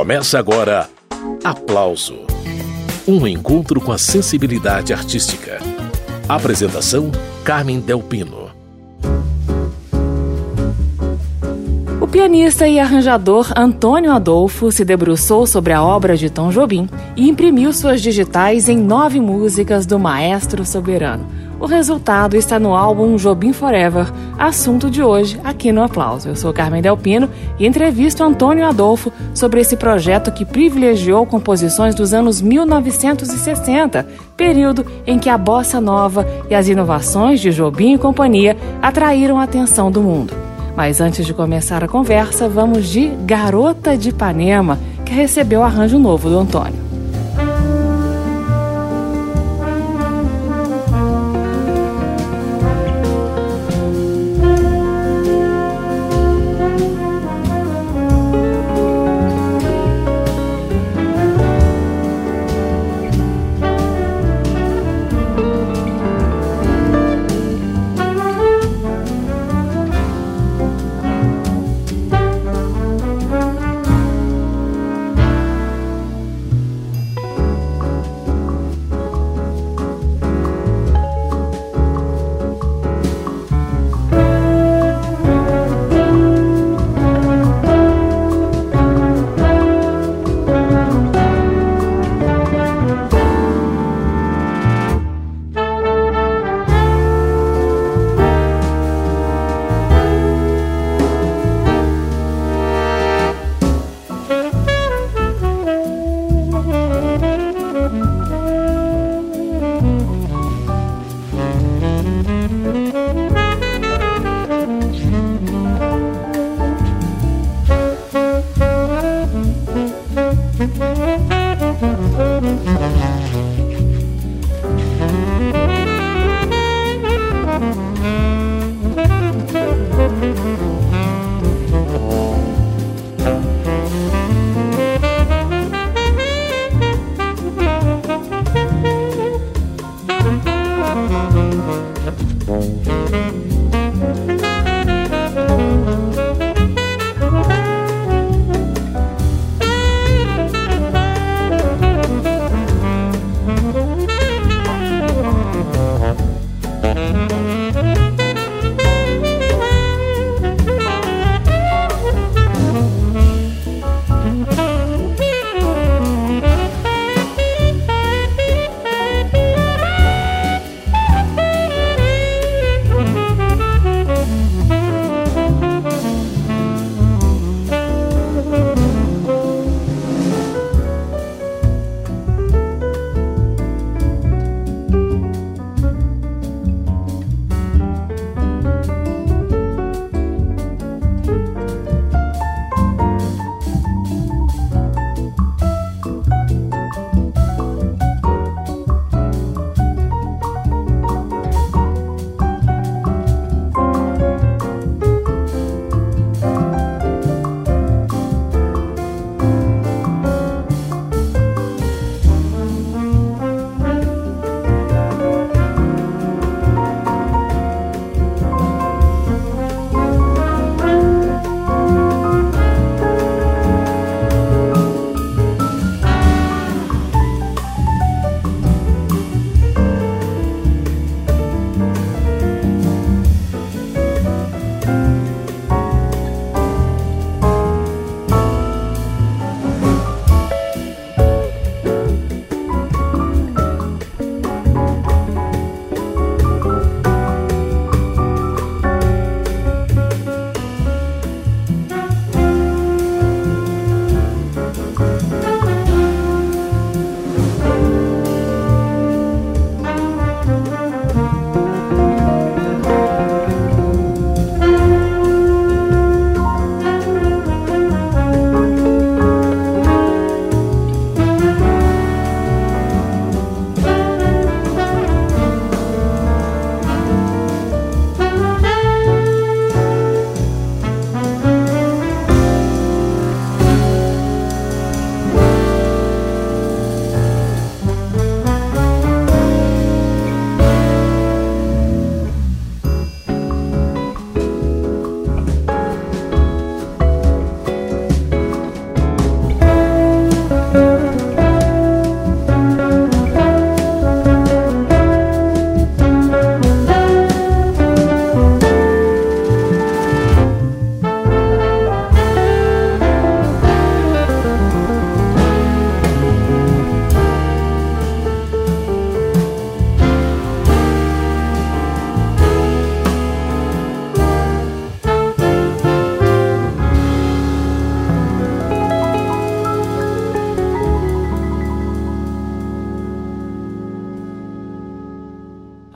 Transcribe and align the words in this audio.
Começa 0.00 0.38
agora 0.38 0.88
Aplauso 1.44 2.20
Um 3.06 3.26
encontro 3.26 3.82
com 3.82 3.92
a 3.92 3.98
sensibilidade 3.98 4.94
artística. 4.94 5.58
Apresentação: 6.26 7.12
Carmen 7.44 7.80
Delpino. 7.80 8.48
O 12.00 12.08
pianista 12.08 12.66
e 12.66 12.80
arranjador 12.80 13.52
Antônio 13.54 14.10
Adolfo 14.10 14.72
se 14.72 14.86
debruçou 14.86 15.46
sobre 15.46 15.74
a 15.74 15.82
obra 15.82 16.16
de 16.16 16.30
Tom 16.30 16.48
Jobim 16.48 16.88
e 17.14 17.28
imprimiu 17.28 17.70
suas 17.70 18.00
digitais 18.00 18.70
em 18.70 18.78
nove 18.78 19.20
músicas 19.20 19.84
do 19.84 19.98
maestro 19.98 20.64
soberano 20.64 21.39
o 21.60 21.66
resultado 21.66 22.36
está 22.36 22.58
no 22.58 22.74
álbum 22.74 23.16
Jobim 23.16 23.52
Forever, 23.52 24.10
assunto 24.38 24.90
de 24.90 25.02
hoje 25.02 25.38
aqui 25.44 25.70
no 25.70 25.82
Aplauso. 25.82 26.26
Eu 26.26 26.34
sou 26.34 26.54
Carmen 26.54 26.80
Delpino 26.80 27.28
e 27.58 27.66
entrevisto 27.66 28.24
Antônio 28.24 28.66
Adolfo 28.66 29.12
sobre 29.34 29.60
esse 29.60 29.76
projeto 29.76 30.32
que 30.32 30.46
privilegiou 30.46 31.26
composições 31.26 31.94
dos 31.94 32.14
anos 32.14 32.40
1960, 32.40 34.08
período 34.38 34.86
em 35.06 35.18
que 35.18 35.28
a 35.28 35.36
bossa 35.36 35.80
nova 35.80 36.26
e 36.48 36.54
as 36.54 36.66
inovações 36.66 37.40
de 37.40 37.52
Jobim 37.52 37.94
e 37.94 37.98
companhia 37.98 38.56
atraíram 38.80 39.38
a 39.38 39.42
atenção 39.42 39.90
do 39.90 40.00
mundo. 40.00 40.32
Mas 40.74 40.98
antes 40.98 41.26
de 41.26 41.34
começar 41.34 41.84
a 41.84 41.88
conversa, 41.88 42.48
vamos 42.48 42.88
de 42.88 43.08
Garota 43.26 43.98
de 43.98 44.08
Ipanema, 44.08 44.78
que 45.04 45.12
recebeu 45.12 45.62
arranjo 45.62 45.98
novo 45.98 46.30
do 46.30 46.38
Antônio. 46.38 46.89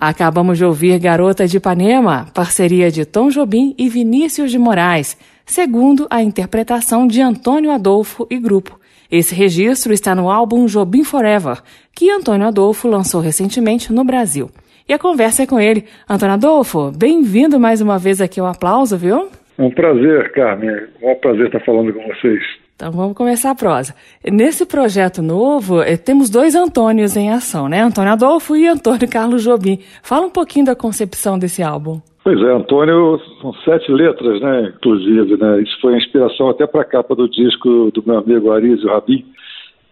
Acabamos 0.06 0.58
de 0.58 0.66
ouvir 0.66 0.98
Garota 0.98 1.46
de 1.46 1.56
Ipanema, 1.56 2.26
parceria 2.34 2.90
de 2.90 3.06
Tom 3.06 3.30
Jobim 3.30 3.74
e 3.78 3.88
Vinícius 3.88 4.50
de 4.50 4.58
Moraes, 4.58 5.16
segundo 5.46 6.06
a 6.10 6.22
interpretação 6.22 7.06
de 7.06 7.22
Antônio 7.22 7.70
Adolfo 7.70 8.26
e 8.30 8.38
grupo. 8.38 8.78
Esse 9.10 9.34
registro 9.34 9.94
está 9.94 10.14
no 10.14 10.30
álbum 10.30 10.66
Jobim 10.66 11.04
Forever, 11.04 11.62
que 11.96 12.10
Antônio 12.10 12.46
Adolfo 12.46 12.86
lançou 12.86 13.22
recentemente 13.22 13.90
no 13.94 14.04
Brasil. 14.04 14.50
E 14.86 14.92
a 14.92 14.98
conversa 14.98 15.44
é 15.44 15.46
com 15.46 15.58
ele. 15.58 15.86
Antônio 16.06 16.34
Adolfo, 16.34 16.92
bem-vindo 16.92 17.58
mais 17.58 17.80
uma 17.80 17.98
vez 17.98 18.20
aqui 18.20 18.38
ao 18.38 18.46
Aplauso, 18.46 18.98
viu? 18.98 19.30
É 19.56 19.62
um 19.62 19.70
prazer, 19.70 20.32
Carmen. 20.32 20.80
É 21.00 21.12
um 21.12 21.14
prazer 21.14 21.46
estar 21.46 21.60
falando 21.60 21.94
com 21.94 22.06
vocês. 22.08 22.42
Então 22.76 22.90
vamos 22.90 23.16
começar 23.16 23.52
a 23.52 23.54
prosa. 23.54 23.94
Nesse 24.32 24.66
projeto 24.66 25.22
novo, 25.22 25.80
eh, 25.80 25.96
temos 25.96 26.28
dois 26.28 26.56
Antônios 26.56 27.16
em 27.16 27.30
ação, 27.30 27.68
né? 27.68 27.80
Antônio 27.80 28.12
Adolfo 28.12 28.56
e 28.56 28.66
Antônio 28.66 29.08
Carlos 29.08 29.44
Jobim. 29.44 29.78
Fala 30.02 30.26
um 30.26 30.30
pouquinho 30.30 30.66
da 30.66 30.74
concepção 30.74 31.38
desse 31.38 31.62
álbum. 31.62 32.00
Pois 32.24 32.40
é, 32.40 32.52
Antônio, 32.52 33.20
são 33.40 33.52
sete 33.64 33.92
letras, 33.92 34.40
né? 34.40 34.72
Inclusive, 34.76 35.36
né? 35.36 35.60
Isso 35.60 35.80
foi 35.80 35.94
a 35.94 35.98
inspiração 35.98 36.48
até 36.48 36.66
para 36.66 36.80
a 36.80 36.84
capa 36.84 37.14
do 37.14 37.28
disco 37.28 37.92
do 37.92 38.02
meu 38.04 38.18
amigo 38.18 38.50
Arísio 38.50 38.88
Rabin. 38.88 39.24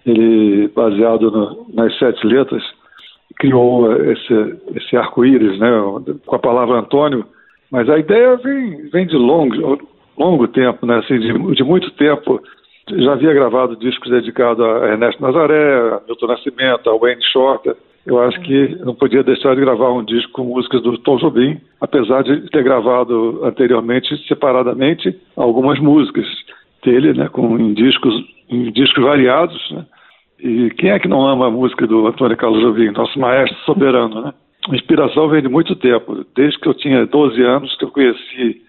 Ele, 0.04 0.66
baseado 0.74 1.30
no, 1.30 1.66
nas 1.72 1.96
sete 2.00 2.26
letras, 2.26 2.64
criou 3.38 3.92
esse, 4.10 4.56
esse 4.74 4.96
arco-íris, 4.96 5.56
né? 5.60 5.70
Com 6.26 6.34
a 6.34 6.38
palavra 6.40 6.80
Antônio. 6.80 7.24
Mas 7.70 7.88
a 7.88 7.96
ideia 7.96 8.34
vem, 8.38 8.88
vem 8.90 9.06
de 9.06 9.16
longo, 9.16 9.78
longo 10.18 10.48
tempo, 10.48 10.84
né? 10.84 10.98
Assim, 10.98 11.20
de, 11.20 11.54
de 11.54 11.62
muito 11.62 11.88
tempo 11.92 12.42
já 12.90 13.12
havia 13.12 13.32
gravado 13.32 13.76
discos 13.76 14.10
dedicados 14.10 14.64
a 14.64 14.88
Ernesto 14.88 15.22
Nazaré, 15.22 15.94
a 15.94 16.00
Milton 16.06 16.26
Nascimento, 16.26 16.90
a 16.90 16.96
Wayne 16.96 17.22
Shorter. 17.32 17.76
Eu 18.04 18.20
acho 18.20 18.40
que 18.40 18.76
não 18.84 18.94
podia 18.94 19.22
deixar 19.22 19.54
de 19.54 19.60
gravar 19.60 19.92
um 19.92 20.04
disco 20.04 20.32
com 20.32 20.44
músicas 20.44 20.82
do 20.82 20.98
Tom 20.98 21.18
Jobim, 21.18 21.60
apesar 21.80 22.22
de 22.24 22.50
ter 22.50 22.64
gravado 22.64 23.44
anteriormente, 23.44 24.16
separadamente, 24.26 25.16
algumas 25.36 25.78
músicas 25.78 26.26
dele, 26.84 27.12
né, 27.12 27.28
com, 27.28 27.56
em, 27.58 27.72
discos, 27.72 28.12
em 28.50 28.72
discos 28.72 29.04
variados. 29.04 29.70
Né? 29.70 29.86
E 30.40 30.70
quem 30.70 30.90
é 30.90 30.98
que 30.98 31.06
não 31.06 31.24
ama 31.24 31.46
a 31.46 31.50
música 31.50 31.86
do 31.86 32.08
Antônio 32.08 32.36
Carlos 32.36 32.60
Jobim, 32.60 32.90
nosso 32.90 33.18
maestro 33.20 33.56
soberano, 33.64 34.20
né? 34.20 34.32
A 34.68 34.74
inspiração 34.76 35.28
vem 35.28 35.42
de 35.42 35.48
muito 35.48 35.74
tempo, 35.74 36.24
desde 36.36 36.58
que 36.58 36.68
eu 36.68 36.74
tinha 36.74 37.04
12 37.06 37.42
anos 37.42 37.76
que 37.76 37.84
eu 37.84 37.90
conheci 37.90 38.62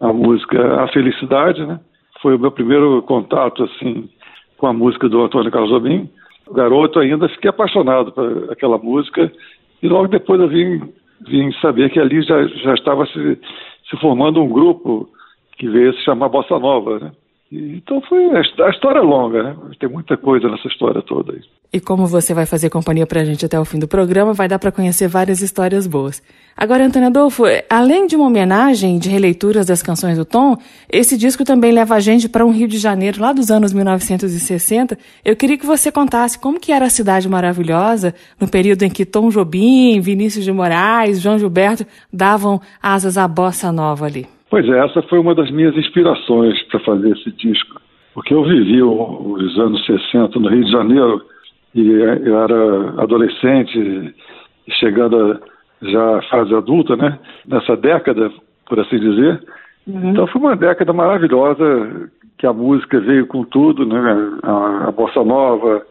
a 0.00 0.12
música 0.12 0.82
A 0.82 0.88
Felicidade, 0.88 1.64
né? 1.64 1.80
Foi 2.22 2.36
o 2.36 2.38
meu 2.38 2.50
primeiro 2.50 3.02
contato 3.02 3.64
assim 3.64 4.08
com 4.56 4.66
a 4.66 4.72
música 4.72 5.08
do 5.08 5.22
Antônio 5.22 5.50
Carlos 5.50 5.70
Jobim. 5.70 6.08
Garoto 6.52 6.98
ainda 6.98 7.28
fiquei 7.28 7.50
apaixonado 7.50 8.12
por 8.12 8.50
aquela 8.50 8.78
música 8.78 9.30
e 9.82 9.88
logo 9.88 10.08
depois 10.08 10.40
eu 10.40 10.48
vim, 10.48 10.80
vim 11.26 11.52
saber 11.60 11.90
que 11.90 12.00
ali 12.00 12.22
já, 12.22 12.46
já 12.46 12.74
estava 12.74 13.06
se, 13.06 13.38
se 13.88 13.96
formando 14.00 14.42
um 14.42 14.48
grupo 14.48 15.08
que 15.56 15.68
veio 15.68 15.92
se 15.94 16.04
chamar 16.04 16.28
Bossa 16.28 16.58
Nova, 16.58 16.98
né? 16.98 17.12
Então 17.50 18.00
foi 18.02 18.26
a 18.36 18.70
história 18.70 18.98
é 18.98 19.02
longa, 19.02 19.42
né? 19.42 19.56
Tem 19.80 19.88
muita 19.88 20.18
coisa 20.18 20.48
nessa 20.50 20.68
história 20.68 21.00
toda. 21.00 21.34
E 21.72 21.80
como 21.80 22.06
você 22.06 22.34
vai 22.34 22.44
fazer 22.44 22.68
companhia 22.68 23.06
pra 23.06 23.24
gente 23.24 23.44
até 23.44 23.58
o 23.58 23.64
fim 23.64 23.78
do 23.78 23.88
programa, 23.88 24.34
vai 24.34 24.48
dar 24.48 24.58
para 24.58 24.70
conhecer 24.70 25.08
várias 25.08 25.40
histórias 25.40 25.86
boas. 25.86 26.22
Agora, 26.54 26.84
Antônio 26.84 27.08
Adolfo, 27.08 27.44
além 27.70 28.06
de 28.06 28.16
uma 28.16 28.26
homenagem 28.26 28.98
de 28.98 29.08
releituras 29.08 29.66
das 29.66 29.82
canções 29.82 30.18
do 30.18 30.26
Tom, 30.26 30.56
esse 30.90 31.16
disco 31.16 31.42
também 31.42 31.72
leva 31.72 31.94
a 31.94 32.00
gente 32.00 32.28
para 32.28 32.44
um 32.44 32.50
Rio 32.50 32.68
de 32.68 32.78
Janeiro 32.78 33.20
lá 33.20 33.32
dos 33.32 33.50
anos 33.50 33.72
1960. 33.72 34.98
Eu 35.24 35.34
queria 35.34 35.56
que 35.56 35.66
você 35.66 35.90
contasse 35.90 36.38
como 36.38 36.60
que 36.60 36.72
era 36.72 36.84
a 36.84 36.90
cidade 36.90 37.28
maravilhosa 37.28 38.14
no 38.38 38.48
período 38.48 38.82
em 38.82 38.90
que 38.90 39.06
Tom 39.06 39.30
Jobim, 39.30 40.00
Vinícius 40.00 40.44
de 40.44 40.52
Moraes, 40.52 41.20
João 41.20 41.38
Gilberto 41.38 41.86
davam 42.12 42.60
asas 42.82 43.16
à 43.16 43.26
bossa 43.26 43.72
nova 43.72 44.04
ali. 44.04 44.37
Pois 44.50 44.66
é, 44.68 44.78
essa 44.84 45.02
foi 45.02 45.18
uma 45.18 45.34
das 45.34 45.50
minhas 45.50 45.76
inspirações 45.76 46.62
para 46.64 46.80
fazer 46.80 47.10
esse 47.10 47.30
disco. 47.32 47.80
Porque 48.14 48.32
eu 48.32 48.42
vivi 48.42 48.82
os 48.82 49.58
anos 49.58 49.84
60 49.84 50.38
no 50.40 50.48
Rio 50.48 50.64
de 50.64 50.72
Janeiro 50.72 51.22
e 51.74 51.88
eu 51.90 52.38
era 52.38 53.02
adolescente, 53.02 54.14
chegando 54.70 55.40
já 55.82 56.18
à 56.18 56.22
fase 56.22 56.54
adulta, 56.54 56.96
né? 56.96 57.18
Nessa 57.46 57.76
década, 57.76 58.30
por 58.66 58.80
assim 58.80 58.98
dizer. 58.98 59.40
Uhum. 59.86 60.10
Então 60.10 60.26
foi 60.26 60.40
uma 60.40 60.56
década 60.56 60.92
maravilhosa 60.92 62.10
que 62.38 62.46
a 62.46 62.52
música 62.52 63.00
veio 63.00 63.26
com 63.26 63.44
tudo, 63.44 63.86
né? 63.86 64.00
A, 64.42 64.88
a 64.88 64.92
bossa 64.92 65.22
nova, 65.22 65.82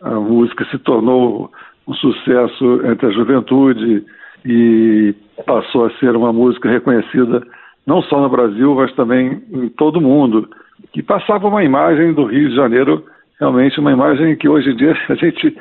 a 0.00 0.14
música 0.14 0.64
se 0.70 0.78
tornou 0.78 1.50
um 1.86 1.94
sucesso 1.94 2.80
entre 2.86 3.06
a 3.06 3.10
juventude 3.10 4.04
e 4.44 5.14
passou 5.44 5.86
a 5.86 5.90
ser 5.98 6.16
uma 6.16 6.32
música 6.32 6.70
reconhecida 6.70 7.42
não 7.86 8.02
só 8.02 8.20
no 8.20 8.28
Brasil, 8.28 8.74
mas 8.74 8.92
também 8.94 9.42
em 9.52 9.68
todo 9.68 9.98
o 9.98 10.02
mundo, 10.02 10.48
que 10.92 11.02
passava 11.02 11.48
uma 11.48 11.62
imagem 11.62 12.12
do 12.12 12.24
Rio 12.24 12.48
de 12.48 12.56
Janeiro, 12.56 13.04
realmente 13.38 13.78
uma 13.78 13.92
imagem 13.92 14.36
que 14.36 14.48
hoje 14.48 14.70
em 14.70 14.76
dia 14.76 14.96
a 15.08 15.14
gente 15.14 15.56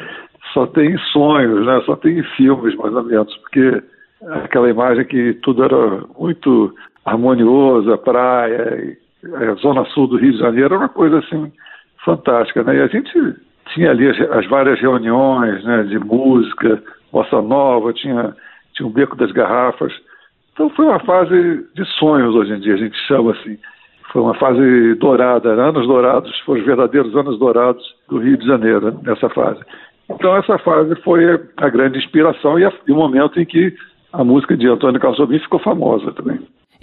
só 0.53 0.65
tem 0.65 0.97
sonhos, 1.11 1.65
né? 1.65 1.81
só 1.85 1.95
tem 1.95 2.23
filmes, 2.35 2.75
mais 2.75 2.93
ou 2.93 3.03
menos, 3.03 3.35
porque 3.37 3.83
aquela 4.43 4.69
imagem 4.69 5.05
que 5.05 5.33
tudo 5.43 5.63
era 5.63 6.03
muito 6.17 6.73
harmonioso, 7.05 7.93
a 7.93 7.97
praia, 7.97 8.97
a 9.23 9.53
zona 9.55 9.85
sul 9.85 10.07
do 10.07 10.17
Rio 10.17 10.31
de 10.31 10.39
Janeiro, 10.39 10.73
era 10.73 10.83
uma 10.83 10.89
coisa 10.89 11.19
assim 11.19 11.51
fantástica, 12.03 12.63
né? 12.63 12.77
E 12.77 12.81
a 12.81 12.87
gente 12.87 13.11
tinha 13.73 13.91
ali 13.91 14.07
as, 14.07 14.19
as 14.31 14.47
várias 14.47 14.79
reuniões, 14.79 15.63
né, 15.63 15.83
de 15.83 15.99
música, 15.99 16.81
bossa 17.11 17.41
nova, 17.41 17.93
tinha 17.93 18.35
tinha 18.73 18.87
o 18.87 18.91
Beco 18.91 19.15
das 19.15 19.31
Garrafas, 19.31 19.93
então 20.55 20.69
foi 20.69 20.85
uma 20.85 20.99
fase 21.01 21.67
de 21.75 21.85
sonhos 21.99 22.33
hoje 22.33 22.53
em 22.53 22.59
dia, 22.61 22.75
a 22.75 22.77
gente 22.77 22.97
chama 23.07 23.33
assim. 23.33 23.57
Foi 24.13 24.21
uma 24.21 24.33
fase 24.35 24.95
dourada, 24.95 25.49
anos 25.49 25.85
dourados, 25.85 26.31
foram 26.45 26.61
os 26.61 26.65
verdadeiros 26.65 27.13
anos 27.13 27.37
dourados 27.37 27.83
do 28.07 28.19
Rio 28.19 28.37
de 28.37 28.47
Janeiro, 28.47 28.97
nessa 29.03 29.27
fase. 29.29 29.59
Então 30.09 30.33
essa 30.37 30.57
fase 30.59 30.95
foi 31.03 31.25
a 31.57 31.69
grande 31.69 31.97
inspiração 31.97 32.57
e, 32.57 32.63
a, 32.63 32.71
e 32.87 32.91
o 32.93 32.95
momento 32.95 33.37
em 33.37 33.45
que 33.45 33.75
a 34.13 34.23
música 34.23 34.55
de 34.55 34.65
Antônio 34.65 35.01
Carlos 35.01 35.17
Jobim 35.17 35.39
ficou 35.39 35.59
famosa 35.59 36.13
também. 36.13 36.39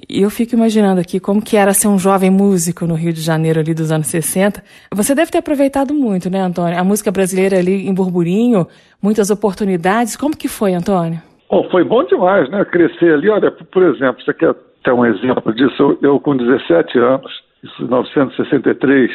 E 0.06 0.20
eu 0.20 0.28
fico 0.28 0.54
imaginando 0.54 1.00
aqui 1.00 1.18
como 1.18 1.40
que 1.40 1.56
era 1.56 1.72
ser 1.72 1.88
um 1.88 1.98
jovem 1.98 2.30
músico 2.30 2.86
no 2.86 2.94
Rio 2.94 3.12
de 3.14 3.22
Janeiro 3.22 3.60
ali 3.60 3.72
dos 3.72 3.90
anos 3.90 4.08
60. 4.08 4.62
Você 4.94 5.14
deve 5.14 5.30
ter 5.30 5.38
aproveitado 5.38 5.94
muito, 5.94 6.28
né, 6.28 6.40
Antônio? 6.40 6.78
A 6.78 6.84
música 6.84 7.10
brasileira 7.10 7.58
ali 7.58 7.88
em 7.88 7.94
burburinho, 7.94 8.66
muitas 9.02 9.30
oportunidades. 9.30 10.14
Como 10.14 10.36
que 10.36 10.48
foi, 10.48 10.74
Antônio? 10.74 11.31
Foi 11.70 11.84
bom 11.84 12.02
demais, 12.04 12.48
né? 12.48 12.64
Crescer 12.64 13.12
ali. 13.12 13.28
Olha, 13.28 13.50
por 13.50 13.82
exemplo, 13.82 14.22
você 14.22 14.32
quer 14.32 14.54
ter 14.82 14.92
um 14.92 15.04
exemplo 15.04 15.52
disso? 15.52 15.98
Eu, 16.00 16.18
com 16.18 16.34
17 16.34 16.98
anos, 16.98 17.30
em 17.62 17.82
1963, 17.82 19.10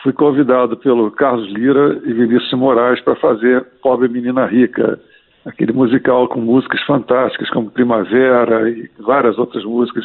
fui 0.00 0.12
convidado 0.12 0.76
pelo 0.76 1.10
Carlos 1.10 1.48
Lira 1.48 2.00
e 2.04 2.12
Vinícius 2.12 2.52
Moraes 2.52 3.00
para 3.00 3.16
fazer 3.16 3.66
Pobre 3.82 4.08
Menina 4.08 4.46
Rica, 4.46 5.00
aquele 5.44 5.72
musical 5.72 6.28
com 6.28 6.40
músicas 6.40 6.80
fantásticas 6.82 7.50
como 7.50 7.72
Primavera 7.72 8.70
e 8.70 8.88
várias 9.00 9.36
outras 9.36 9.64
músicas 9.64 10.04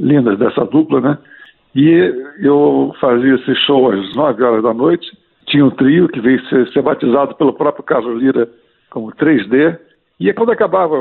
lindas 0.00 0.38
dessa 0.38 0.64
dupla, 0.64 1.02
né? 1.02 1.18
E 1.74 2.10
eu 2.40 2.94
fazia 2.98 3.34
esse 3.34 3.54
show 3.66 3.90
às 3.90 4.14
9 4.14 4.42
horas 4.42 4.62
da 4.62 4.72
noite. 4.72 5.06
Tinha 5.46 5.66
um 5.66 5.70
trio 5.70 6.08
que 6.08 6.20
veio 6.20 6.42
ser, 6.46 6.66
ser 6.68 6.80
batizado 6.80 7.34
pelo 7.34 7.52
próprio 7.52 7.84
Carlos 7.84 8.18
Lira 8.18 8.48
como 8.88 9.12
3D 9.12 9.78
e 10.20 10.32
quando 10.32 10.52
acabava 10.52 10.94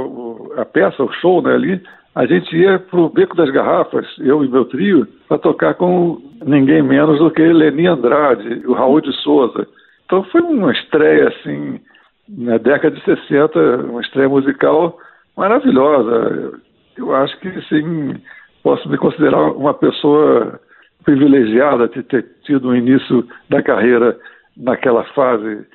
a 0.57 0.65
peça, 0.65 1.03
o 1.03 1.11
show 1.13 1.41
né, 1.41 1.53
ali, 1.53 1.81
a 2.15 2.25
gente 2.25 2.55
ia 2.55 2.79
para 2.79 2.99
o 2.99 3.09
Beco 3.09 3.35
das 3.35 3.49
Garrafas, 3.51 4.05
eu 4.19 4.43
e 4.43 4.49
meu 4.49 4.65
trio, 4.65 5.07
para 5.27 5.37
tocar 5.37 5.75
com 5.75 6.21
ninguém 6.45 6.81
menos 6.81 7.19
do 7.19 7.31
que 7.31 7.41
Leni 7.41 7.87
Andrade, 7.87 8.65
o 8.65 8.73
Raul 8.73 9.01
de 9.01 9.13
Souza. 9.21 9.67
Então 10.05 10.23
foi 10.25 10.41
uma 10.41 10.71
estreia, 10.71 11.29
assim, 11.29 11.79
na 12.27 12.57
década 12.57 12.95
de 12.95 13.03
60, 13.03 13.59
uma 13.89 14.01
estreia 14.01 14.27
musical 14.27 14.97
maravilhosa. 15.37 16.59
Eu 16.97 17.15
acho 17.15 17.39
que, 17.39 17.49
sim, 17.69 18.15
posso 18.61 18.89
me 18.89 18.97
considerar 18.97 19.51
uma 19.51 19.73
pessoa 19.73 20.59
privilegiada 21.05 21.87
de 21.87 22.03
ter 22.03 22.25
tido 22.43 22.69
o 22.69 22.75
início 22.75 23.25
da 23.49 23.61
carreira 23.63 24.17
naquela 24.57 25.03
fase 25.13 25.65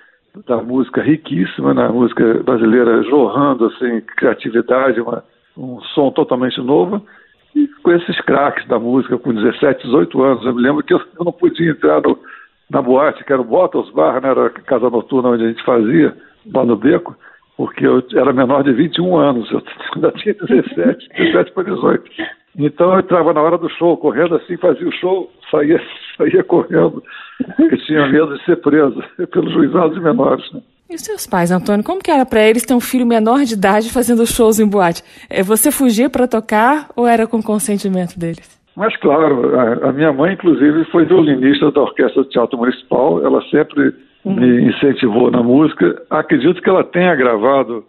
da 0.44 0.58
música 0.58 1.02
riquíssima, 1.02 1.72
na 1.72 1.88
né? 1.88 1.94
música 1.94 2.42
brasileira 2.42 3.02
jorrando 3.04 3.66
assim 3.66 4.00
criatividade, 4.16 5.00
uma, 5.00 5.24
um 5.56 5.80
som 5.94 6.10
totalmente 6.10 6.60
novo. 6.60 7.00
E 7.54 7.66
com 7.82 7.90
esses 7.92 8.20
craques 8.20 8.66
da 8.68 8.78
música 8.78 9.16
com 9.16 9.32
17, 9.32 9.84
18 9.84 10.22
anos, 10.22 10.44
eu 10.44 10.54
me 10.54 10.60
lembro 10.60 10.82
que 10.82 10.92
eu, 10.92 11.00
eu 11.18 11.24
não 11.24 11.32
podia 11.32 11.70
entrar 11.70 12.02
no, 12.02 12.18
na 12.70 12.82
boate, 12.82 13.24
que 13.24 13.32
era 13.32 13.40
o 13.40 13.44
Bottles 13.44 13.90
Bar, 13.90 14.20
né, 14.20 14.28
era 14.28 14.46
a 14.46 14.50
casa 14.50 14.90
noturna 14.90 15.30
onde 15.30 15.44
a 15.44 15.48
gente 15.48 15.64
fazia, 15.64 16.14
lá 16.52 16.64
no 16.64 16.76
Beco, 16.76 17.16
porque 17.56 17.86
eu 17.86 18.02
era 18.14 18.32
menor 18.32 18.62
de 18.64 18.72
21 18.72 19.16
anos, 19.16 19.50
eu 19.50 19.62
ainda 19.94 20.12
tinha 20.12 20.34
17, 20.34 21.08
17 21.16 21.52
para 21.54 21.64
18. 21.64 22.10
Então 22.58 22.92
eu 22.92 23.00
entrava 23.00 23.32
na 23.34 23.42
hora 23.42 23.58
do 23.58 23.68
show, 23.70 23.96
correndo 23.96 24.34
assim, 24.36 24.56
fazia 24.56 24.88
o 24.88 24.92
show, 24.92 25.30
saía, 25.50 25.80
saía 26.16 26.42
correndo, 26.44 27.02
porque 27.56 27.76
tinha 27.78 28.06
medo 28.08 28.36
de 28.36 28.44
ser 28.44 28.56
preso 28.56 29.02
pelos 29.30 29.52
juizados 29.52 30.02
menores. 30.02 30.44
Né? 30.52 30.60
E 30.88 30.94
os 30.94 31.02
seus 31.02 31.26
pais, 31.26 31.50
Antônio, 31.50 31.84
como 31.84 32.00
que 32.00 32.10
era 32.10 32.24
para 32.24 32.46
eles 32.48 32.64
ter 32.64 32.72
um 32.72 32.80
filho 32.80 33.04
menor 33.04 33.40
de 33.44 33.54
idade 33.54 33.92
fazendo 33.92 34.24
shows 34.24 34.60
em 34.60 34.68
boate? 34.68 35.02
É, 35.28 35.42
você 35.42 35.72
fugia 35.72 36.08
para 36.08 36.28
tocar 36.28 36.88
ou 36.94 37.06
era 37.06 37.26
com 37.26 37.42
consentimento 37.42 38.18
deles? 38.18 38.56
Mas 38.76 38.94
claro, 38.98 39.58
a, 39.82 39.90
minha 39.90 40.12
mãe, 40.12 40.34
inclusive, 40.34 40.84
foi 40.92 41.06
violinista 41.06 41.72
da 41.72 41.80
Orquestra 41.80 42.22
do 42.22 42.28
Teatro 42.28 42.58
Municipal. 42.58 43.24
Ela 43.24 43.42
sempre. 43.50 43.94
Me 44.34 44.68
incentivou 44.68 45.30
na 45.30 45.42
música. 45.42 46.02
Acredito 46.10 46.60
que 46.60 46.68
ela 46.68 46.82
tenha 46.82 47.14
gravado, 47.14 47.84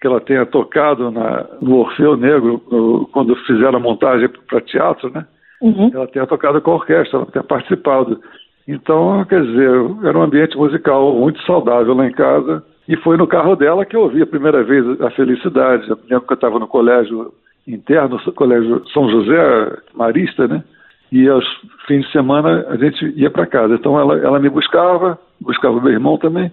que 0.00 0.06
ela 0.06 0.20
tenha 0.20 0.44
tocado 0.44 1.10
na, 1.10 1.46
no 1.60 1.76
Orfeu 1.76 2.16
Negro, 2.16 2.60
no, 2.70 3.06
quando 3.12 3.36
fizeram 3.46 3.76
a 3.76 3.80
montagem 3.80 4.28
para 4.48 4.60
teatro, 4.60 5.10
né? 5.10 5.24
Uhum. 5.60 5.90
Ela 5.94 6.06
tenha 6.08 6.26
tocado 6.26 6.60
com 6.60 6.72
a 6.72 6.74
orquestra, 6.74 7.18
ela 7.18 7.26
tenha 7.26 7.44
participado. 7.44 8.20
Então, 8.68 9.24
quer 9.26 9.42
dizer, 9.42 9.70
era 10.04 10.18
um 10.18 10.22
ambiente 10.22 10.56
musical 10.56 11.14
muito 11.14 11.40
saudável 11.42 11.94
lá 11.94 12.06
em 12.06 12.12
casa. 12.12 12.64
E 12.88 12.96
foi 12.96 13.16
no 13.16 13.26
carro 13.26 13.56
dela 13.56 13.84
que 13.84 13.96
eu 13.96 14.02
ouvi 14.02 14.22
a 14.22 14.26
primeira 14.26 14.62
vez 14.62 15.00
a 15.00 15.10
felicidade. 15.10 15.88
Eu 15.88 15.98
lembro 16.08 16.26
que 16.26 16.32
eu 16.32 16.36
estava 16.36 16.58
no 16.58 16.66
colégio 16.66 17.32
interno, 17.66 18.20
no 18.24 18.32
colégio 18.32 18.82
São 18.92 19.08
José 19.08 19.78
Marista, 19.94 20.46
né? 20.46 20.62
E 21.10 21.28
aos 21.28 21.44
fins 21.86 22.04
de 22.04 22.12
semana 22.12 22.66
a 22.68 22.76
gente 22.76 23.04
ia 23.16 23.30
para 23.30 23.46
casa. 23.46 23.74
Então 23.74 23.98
ela, 23.98 24.18
ela 24.18 24.38
me 24.40 24.48
buscava, 24.48 25.18
buscava 25.40 25.80
meu 25.80 25.92
irmão 25.92 26.18
também, 26.18 26.50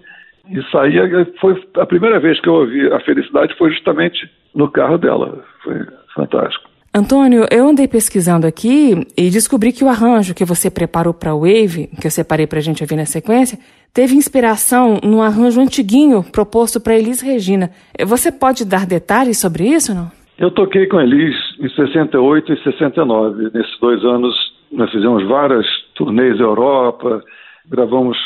e 0.50 0.62
saía. 0.72 1.04
Foi 1.40 1.62
a 1.78 1.86
primeira 1.86 2.20
vez 2.20 2.40
que 2.40 2.50
eu 2.50 2.54
ouvi 2.54 2.88
a 2.92 3.00
felicidade 3.02 3.56
foi 3.58 3.72
justamente 3.72 4.30
no 4.54 4.70
carro 4.70 4.98
dela. 4.98 5.44
Foi 5.63 5.75
fantástico. 6.16 6.74
Antônio, 6.96 7.48
eu 7.50 7.68
andei 7.68 7.88
pesquisando 7.88 8.46
aqui 8.46 9.08
e 9.18 9.32
descobri 9.32 9.72
que 9.72 9.84
o 9.84 9.90
arranjo 9.90 10.36
que 10.36 10.46
você 10.46 10.70
preparou 10.70 11.12
para 11.12 11.34
Wave, 11.34 11.90
que 12.00 12.06
eu 12.06 12.12
separei 12.12 12.46
para 12.46 12.60
a 12.60 12.62
gente 12.62 12.84
ouvir 12.84 12.96
na 12.96 13.06
sequência, 13.06 13.58
teve 13.92 14.13
inspiração 14.13 15.00
num 15.04 15.20
arranjo 15.20 15.60
antiguinho 15.60 16.24
proposto 16.24 16.80
para 16.80 16.96
Elis 16.96 17.20
Regina. 17.20 17.72
Você 18.06 18.32
pode 18.32 18.63
dar 18.63 18.86
detalhes 18.86 19.40
sobre 19.40 19.63
isso, 19.63 19.96
não? 19.96 20.12
Eu 20.38 20.52
toquei 20.52 20.86
com 20.86 21.02
Elis 21.02 21.36
em 21.60 21.70
68 21.70 22.54
e 22.54 22.63
69. 22.63 23.50
Nesses 23.52 23.80
dois 23.80 24.06
anos, 24.06 24.36
nós 24.72 24.92
fizemos 24.92 25.28
várias 25.28 25.66
turnês 25.96 26.38
da 26.38 26.44
Europa, 26.44 27.24
gravamos 27.68 28.18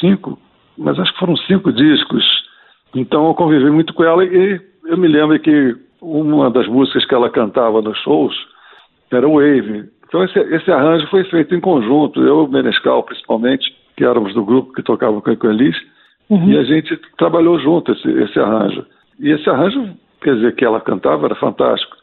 cinco, 0.00 0.38
mas 0.76 0.98
acho 0.98 1.12
que 1.12 1.18
foram 1.18 1.36
cinco 1.36 1.72
discos. 1.72 2.24
Então 2.94 3.26
eu 3.26 3.34
convivi 3.34 3.70
muito 3.70 3.92
com 3.92 4.04
ela 4.04 4.24
e 4.24 4.60
eu 4.86 4.96
me 4.96 5.08
lembro 5.08 5.38
que 5.40 5.76
uma 6.00 6.50
das 6.50 6.66
músicas 6.66 7.04
que 7.04 7.14
ela 7.14 7.30
cantava 7.30 7.82
nos 7.82 7.98
shows 7.98 8.34
era 9.10 9.28
Wave. 9.28 9.90
Então 10.06 10.24
esse, 10.24 10.38
esse 10.38 10.70
arranjo 10.70 11.06
foi 11.08 11.24
feito 11.24 11.54
em 11.54 11.60
conjunto, 11.60 12.20
eu 12.20 12.42
e 12.42 12.46
o 12.46 12.48
Menescal 12.48 13.02
principalmente, 13.02 13.74
que 13.96 14.04
éramos 14.04 14.32
do 14.32 14.44
grupo 14.44 14.72
que 14.72 14.82
tocava 14.82 15.20
com 15.20 15.30
a 15.30 15.50
Elis, 15.50 15.76
uhum. 16.30 16.50
e 16.50 16.58
a 16.58 16.64
gente 16.64 16.96
trabalhou 17.16 17.58
junto 17.58 17.92
esse, 17.92 18.08
esse 18.08 18.38
arranjo. 18.38 18.86
E 19.18 19.30
esse 19.30 19.48
arranjo, 19.50 19.90
quer 20.22 20.36
dizer, 20.36 20.54
que 20.54 20.64
ela 20.64 20.80
cantava 20.80 21.26
era 21.26 21.34
fantástico. 21.34 21.96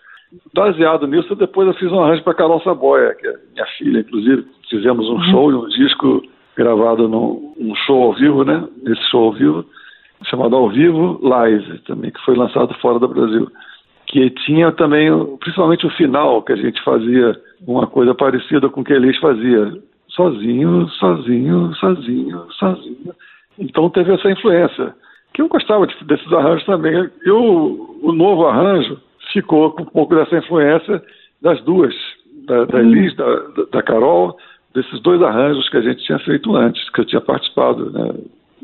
Baseado 0.53 1.07
nisso, 1.07 1.35
depois 1.35 1.67
eu 1.67 1.73
fiz 1.75 1.91
um 1.91 2.03
arranjo 2.03 2.23
para 2.23 2.33
Carol 2.33 2.61
Saboia, 2.61 3.15
que 3.15 3.25
é 3.25 3.33
minha 3.53 3.65
filha, 3.77 3.99
inclusive, 3.99 4.45
fizemos 4.69 5.07
um 5.07 5.13
uhum. 5.13 5.23
show 5.31 5.51
e 5.51 5.55
um 5.55 5.67
disco 5.69 6.21
gravado 6.55 7.07
num, 7.07 7.53
num 7.59 7.75
show 7.75 8.03
ao 8.03 8.13
vivo, 8.13 8.43
né? 8.43 8.67
Nesse 8.83 9.01
show 9.09 9.25
ao 9.25 9.33
vivo, 9.33 9.65
chamado 10.25 10.55
Ao 10.55 10.69
Vivo 10.69 11.19
Live, 11.21 11.79
também, 11.79 12.11
que 12.11 12.21
foi 12.21 12.35
lançado 12.35 12.73
fora 12.75 12.99
do 12.99 13.07
Brasil 13.07 13.49
que 14.07 14.29
tinha 14.29 14.71
também, 14.71 15.09
principalmente 15.37 15.85
o 15.85 15.89
final, 15.91 16.41
que 16.41 16.53
a 16.53 16.55
gente 16.55 16.81
fazia 16.83 17.35
uma 17.67 17.87
coisa 17.87 18.13
parecida 18.13 18.69
com 18.69 18.81
o 18.81 18.83
que 18.83 18.93
Elis 18.93 19.17
fazia. 19.17 19.73
Sozinho, 20.09 20.87
sozinho, 20.89 21.73
sozinho, 21.75 22.45
sozinho. 22.51 23.13
Então 23.59 23.89
teve 23.89 24.13
essa 24.13 24.29
influência. 24.29 24.95
Que 25.33 25.41
eu 25.41 25.49
gostava 25.49 25.85
de, 25.87 25.95
desses 26.05 26.31
arranjos 26.31 26.65
também. 26.65 27.09
E 27.25 27.29
o, 27.29 27.99
o 28.03 28.11
novo 28.13 28.45
arranjo 28.45 28.97
ficou 29.33 29.71
com 29.71 29.83
um 29.83 29.87
pouco 29.87 30.15
dessa 30.15 30.37
influência 30.37 31.03
das 31.41 31.61
duas, 31.63 31.93
da, 32.47 32.63
da 32.65 32.79
Elis, 32.79 33.13
da, 33.15 33.25
da 33.71 33.83
Carol, 33.83 34.37
desses 34.75 35.01
dois 35.01 35.21
arranjos 35.21 35.67
que 35.69 35.77
a 35.77 35.81
gente 35.81 36.03
tinha 36.03 36.19
feito 36.19 36.55
antes, 36.55 36.87
que 36.91 37.01
eu 37.01 37.05
tinha 37.05 37.21
participado. 37.21 37.89
Né? 37.91 38.13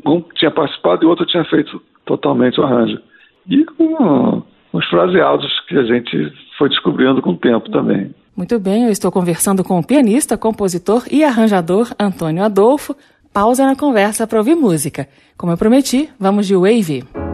Um 0.06 0.20
tinha 0.34 0.50
participado 0.50 1.02
e 1.02 1.06
o 1.06 1.08
outro 1.08 1.26
tinha 1.26 1.44
feito 1.46 1.82
totalmente 2.04 2.60
o 2.60 2.64
arranjo. 2.64 3.00
E 3.48 3.64
com 3.64 4.42
uns 4.72 4.86
fraseados 4.86 5.50
que 5.68 5.76
a 5.76 5.84
gente 5.84 6.32
foi 6.58 6.68
descobrindo 6.68 7.20
com 7.20 7.30
o 7.30 7.36
tempo 7.36 7.70
também. 7.70 8.14
Muito 8.36 8.58
bem, 8.58 8.84
eu 8.84 8.90
estou 8.90 9.10
conversando 9.10 9.62
com 9.64 9.78
o 9.78 9.86
pianista, 9.86 10.38
compositor 10.38 11.04
e 11.10 11.24
arranjador 11.24 11.92
Antônio 11.98 12.44
Adolfo. 12.44 12.94
Pausa 13.32 13.66
na 13.66 13.74
conversa 13.74 14.26
para 14.26 14.38
ouvir 14.38 14.54
música. 14.54 15.08
Como 15.38 15.52
eu 15.52 15.56
prometi, 15.56 16.08
vamos 16.18 16.46
de 16.46 16.54
Wave. 16.54 17.31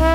you. 0.00 0.11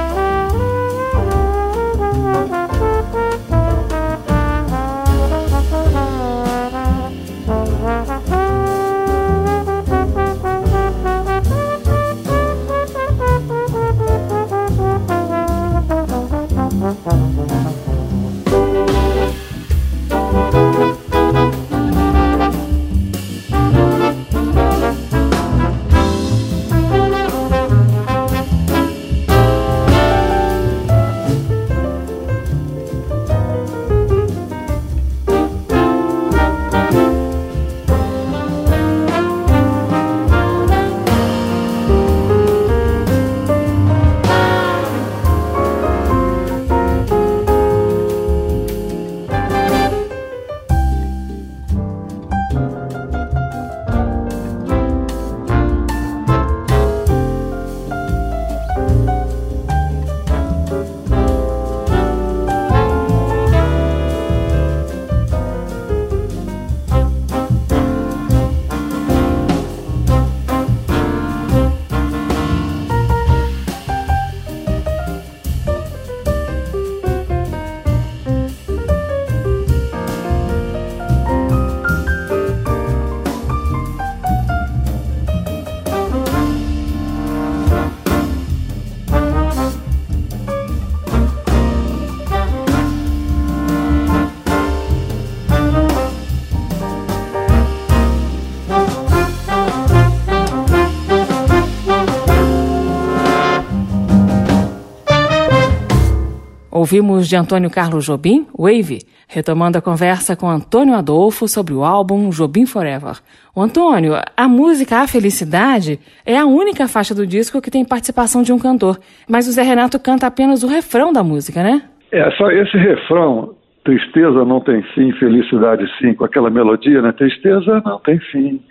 Ouvimos 106.77 107.27
de 107.27 107.35
Antônio 107.35 107.71
Carlos 107.71 108.05
Jobim, 108.05 108.45
Wave, 108.55 108.99
retomando 109.27 109.79
a 109.79 109.81
conversa 109.81 110.35
com 110.35 110.47
Antônio 110.47 110.93
Adolfo 110.93 111.47
sobre 111.47 111.73
o 111.73 111.83
álbum 111.83 112.29
Jobim 112.29 112.67
Forever. 112.67 113.15
O 113.55 113.63
Antônio, 113.63 114.13
a 114.37 114.47
música 114.47 114.97
A 114.97 115.07
Felicidade 115.07 115.99
é 116.23 116.37
a 116.37 116.45
única 116.45 116.87
faixa 116.87 117.15
do 117.15 117.25
disco 117.25 117.59
que 117.63 117.71
tem 117.71 117.83
participação 117.83 118.43
de 118.43 118.53
um 118.53 118.59
cantor, 118.59 118.99
mas 119.27 119.47
o 119.47 119.51
Zé 119.53 119.63
Renato 119.63 119.99
canta 119.99 120.27
apenas 120.27 120.61
o 120.61 120.67
refrão 120.67 121.11
da 121.11 121.23
música, 121.23 121.63
né? 121.63 121.81
É, 122.11 122.29
só 122.37 122.51
esse 122.51 122.77
refrão, 122.77 123.55
tristeza 123.83 124.45
não 124.45 124.61
tem 124.61 124.83
fim, 124.93 125.11
felicidade 125.13 125.83
sim, 125.97 126.13
com 126.13 126.25
aquela 126.25 126.51
melodia, 126.51 127.01
né? 127.01 127.11
Tristeza 127.11 127.81
não 127.83 127.97
tem 128.01 128.19
fim, 128.31 128.61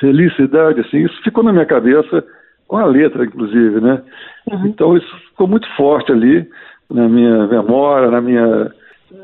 felicidade 0.00 0.82
sim. 0.90 1.04
Isso 1.04 1.22
ficou 1.22 1.44
na 1.44 1.52
minha 1.52 1.66
cabeça, 1.66 2.24
com 2.66 2.76
a 2.76 2.86
letra, 2.86 3.24
inclusive, 3.24 3.80
né? 3.80 4.02
Uhum. 4.50 4.66
Então 4.66 4.96
isso 4.96 5.16
ficou 5.30 5.46
muito 5.46 5.68
forte 5.76 6.10
ali 6.10 6.44
na 6.90 7.08
minha 7.08 7.46
memória, 7.46 8.10
na 8.10 8.20
minha. 8.20 8.72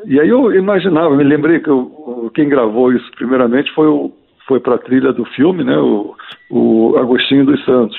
E 0.05 0.21
aí 0.21 0.29
eu 0.29 0.53
imaginava, 0.55 1.17
me 1.17 1.25
lembrei 1.25 1.61
que 1.61 1.69
eu, 1.69 2.31
quem 2.35 2.49
gravou 2.49 2.93
isso 2.93 3.11
primeiramente 3.17 3.73
foi 3.73 3.89
foi 4.47 4.59
para 4.59 4.77
a 4.77 4.79
trilha 4.79 5.13
do 5.13 5.27
filme, 5.27 5.63
né? 5.63 5.77
O, 5.77 6.15
o 6.51 6.97
Agostinho 6.97 7.45
dos 7.45 7.63
Santos. 7.65 7.97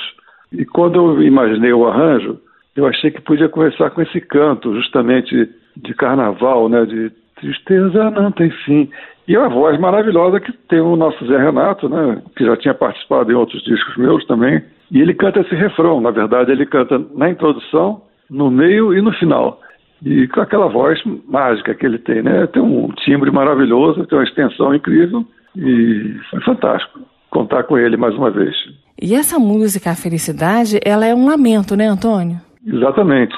E 0.51 0.65
quando 0.65 0.95
eu 0.95 1.21
imaginei 1.21 1.71
o 1.71 1.87
arranjo, 1.87 2.39
eu 2.75 2.87
achei 2.87 3.11
que 3.11 3.21
podia 3.21 3.47
conversar 3.47 3.91
com 3.91 4.01
esse 4.01 4.19
canto, 4.19 4.73
justamente 4.73 5.47
de 5.77 5.93
carnaval, 5.93 6.67
né? 6.67 6.85
De 6.85 7.11
tristeza 7.35 8.09
não 8.09 8.31
tem 8.31 8.49
fim. 8.65 8.89
E 9.27 9.37
a 9.37 9.47
voz 9.47 9.79
maravilhosa 9.79 10.39
que 10.39 10.51
tem 10.67 10.79
o 10.79 10.95
nosso 10.95 11.23
Zé 11.27 11.37
Renato, 11.37 11.87
né? 11.87 12.21
Que 12.35 12.43
já 12.43 12.57
tinha 12.57 12.73
participado 12.73 13.31
em 13.31 13.35
outros 13.35 13.63
discos 13.63 13.95
meus 13.95 14.25
também. 14.25 14.61
E 14.91 14.99
ele 14.99 15.13
canta 15.13 15.41
esse 15.41 15.53
refrão. 15.53 16.01
Na 16.01 16.09
verdade, 16.09 16.51
ele 16.51 16.65
canta 16.65 16.99
na 17.15 17.29
introdução 17.29 18.01
no 18.29 18.49
meio 18.51 18.93
e 18.93 19.01
no 19.01 19.11
final. 19.13 19.59
E 20.03 20.27
com 20.27 20.39
aquela 20.39 20.67
voz 20.67 20.99
mágica 21.27 21.75
que 21.75 21.85
ele 21.85 21.97
tem, 21.97 22.21
né? 22.21 22.47
Tem 22.47 22.61
um 22.61 22.87
timbre 23.03 23.31
maravilhoso, 23.31 24.05
tem 24.05 24.17
uma 24.17 24.23
extensão 24.23 24.73
incrível 24.73 25.25
e 25.55 26.15
foi 26.29 26.41
fantástico 26.41 26.99
contar 27.29 27.63
com 27.63 27.77
ele 27.77 27.97
mais 27.97 28.15
uma 28.15 28.31
vez. 28.31 28.55
E 29.01 29.13
essa 29.13 29.39
música, 29.39 29.91
A 29.91 29.95
Felicidade, 29.95 30.79
ela 30.83 31.05
é 31.05 31.13
um 31.13 31.27
lamento, 31.27 31.75
né, 31.75 31.87
Antônio? 31.87 32.37
Exatamente. 32.65 33.35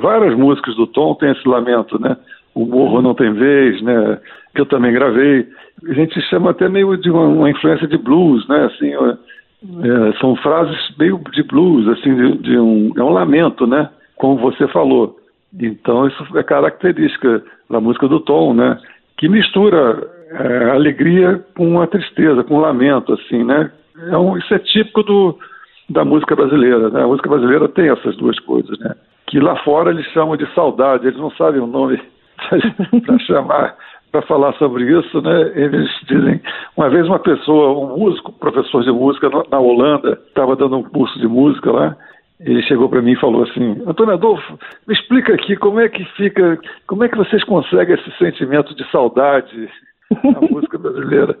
várias 0.00 0.36
músicas 0.36 0.74
do 0.76 0.86
Tom 0.86 1.14
têm 1.14 1.32
esse 1.32 1.46
lamento, 1.46 2.00
né? 2.00 2.16
O 2.54 2.64
Morro 2.66 3.02
Não 3.02 3.14
Tem 3.14 3.32
Vez, 3.32 3.82
né? 3.82 4.18
Que 4.54 4.60
eu 4.60 4.66
também 4.66 4.92
gravei. 4.92 5.46
A 5.88 5.92
gente 5.94 6.20
chama 6.22 6.50
até 6.50 6.68
meio 6.68 6.96
de 6.96 7.10
uma, 7.10 7.26
uma 7.26 7.50
influência 7.50 7.86
de 7.86 7.98
blues, 7.98 8.46
né? 8.48 8.64
Assim, 8.66 8.92
é, 9.62 10.18
são 10.18 10.34
frases 10.36 10.76
meio 10.98 11.20
de 11.32 11.42
blues, 11.44 11.88
assim, 11.88 12.14
de, 12.14 12.38
de, 12.38 12.58
um, 12.58 12.92
é 12.96 13.02
um 13.02 13.10
lamento, 13.10 13.66
né? 13.66 13.88
Como 14.16 14.36
você 14.36 14.66
falou. 14.68 15.16
Então 15.60 16.06
isso 16.06 16.26
é 16.36 16.42
característica 16.42 17.42
da 17.70 17.80
música 17.80 18.08
do 18.08 18.20
Tom, 18.20 18.54
né? 18.54 18.78
Que 19.18 19.28
mistura 19.28 20.08
é, 20.30 20.70
alegria 20.70 21.44
com 21.56 21.80
a 21.80 21.86
tristeza, 21.86 22.42
com 22.42 22.56
um 22.56 22.60
lamento, 22.60 23.12
assim, 23.12 23.44
né? 23.44 23.70
É 24.10 24.16
um, 24.16 24.36
isso 24.36 24.52
é 24.52 24.58
típico 24.58 25.02
do, 25.02 25.38
da 25.90 26.04
música 26.04 26.34
brasileira, 26.34 26.90
né? 26.90 27.02
A 27.02 27.06
música 27.06 27.28
brasileira 27.28 27.68
tem 27.68 27.88
essas 27.88 28.16
duas 28.16 28.38
coisas, 28.40 28.78
né? 28.80 28.94
Que 29.26 29.38
lá 29.38 29.56
fora 29.62 29.90
eles 29.90 30.06
chamam 30.06 30.36
de 30.36 30.46
saudade, 30.54 31.06
eles 31.06 31.18
não 31.18 31.30
sabem 31.32 31.60
o 31.60 31.66
nome 31.66 32.00
para 33.06 33.18
chamar 33.20 33.76
para 34.12 34.22
falar 34.22 34.52
sobre 34.54 34.84
isso, 34.84 35.22
né? 35.22 35.52
Eles 35.56 35.88
dizem, 36.06 36.40
uma 36.76 36.90
vez 36.90 37.06
uma 37.06 37.18
pessoa, 37.18 37.72
um 37.72 37.98
músico, 37.98 38.30
professor 38.32 38.84
de 38.84 38.92
música 38.92 39.30
na 39.50 39.58
Holanda, 39.58 40.20
estava 40.28 40.54
dando 40.54 40.76
um 40.76 40.82
curso 40.82 41.18
de 41.18 41.26
música 41.26 41.72
lá, 41.72 41.96
ele 42.38 42.62
chegou 42.62 42.88
para 42.88 43.00
mim 43.00 43.12
e 43.12 43.20
falou 43.20 43.44
assim: 43.44 43.82
Antônio 43.86 44.14
Adolfo, 44.14 44.58
me 44.86 44.94
explica 44.94 45.32
aqui 45.34 45.56
como 45.56 45.80
é 45.80 45.88
que 45.88 46.04
fica, 46.16 46.58
como 46.86 47.04
é 47.04 47.08
que 47.08 47.16
vocês 47.16 47.42
conseguem 47.44 47.94
esse 47.94 48.10
sentimento 48.18 48.74
de 48.74 48.88
saudade 48.90 49.68
na 50.24 50.40
música 50.50 50.76
brasileira. 50.76 51.36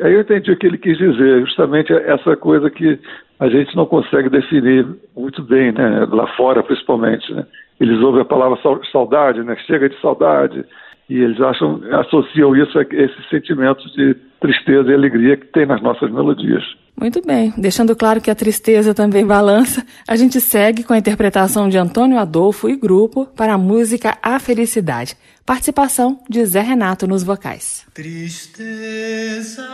Aí 0.00 0.14
eu 0.14 0.20
entendi 0.20 0.50
o 0.50 0.56
que 0.56 0.66
ele 0.66 0.78
quis 0.78 0.96
dizer, 0.96 1.40
justamente 1.44 1.92
essa 1.92 2.36
coisa 2.36 2.70
que 2.70 2.98
a 3.38 3.48
gente 3.48 3.76
não 3.76 3.84
consegue 3.84 4.30
definir 4.30 4.86
muito 5.14 5.42
bem, 5.42 5.72
né? 5.72 6.06
Lá 6.10 6.26
fora, 6.36 6.62
principalmente, 6.62 7.32
né? 7.34 7.44
Eles 7.80 8.00
ouvem 8.00 8.22
a 8.22 8.24
palavra 8.24 8.58
saudade, 8.90 9.42
né? 9.42 9.56
Chega 9.66 9.88
de 9.88 10.00
saudade, 10.00 10.64
e 11.08 11.18
eles 11.18 11.40
acham, 11.40 11.80
associam 11.92 12.56
isso 12.56 12.78
a 12.78 12.82
esses 12.82 13.28
sentimentos 13.28 13.92
de 13.92 14.14
tristeza 14.40 14.90
e 14.90 14.94
alegria 14.94 15.36
que 15.36 15.46
tem 15.46 15.66
nas 15.66 15.82
nossas 15.82 16.10
melodias. 16.10 16.62
Muito 16.98 17.20
bem, 17.26 17.52
deixando 17.58 17.96
claro 17.96 18.20
que 18.20 18.30
a 18.30 18.34
tristeza 18.34 18.94
também 18.94 19.26
balança, 19.26 19.84
a 20.06 20.14
gente 20.14 20.40
segue 20.40 20.84
com 20.84 20.92
a 20.92 20.98
interpretação 20.98 21.68
de 21.68 21.76
Antônio 21.76 22.18
Adolfo 22.18 22.68
e 22.68 22.76
grupo 22.76 23.26
para 23.26 23.54
a 23.54 23.58
música 23.58 24.16
A 24.22 24.38
Felicidade. 24.38 25.16
Participação 25.44 26.20
de 26.30 26.44
Zé 26.46 26.60
Renato 26.60 27.08
nos 27.08 27.24
vocais. 27.24 27.84
Tristeza 27.92 29.66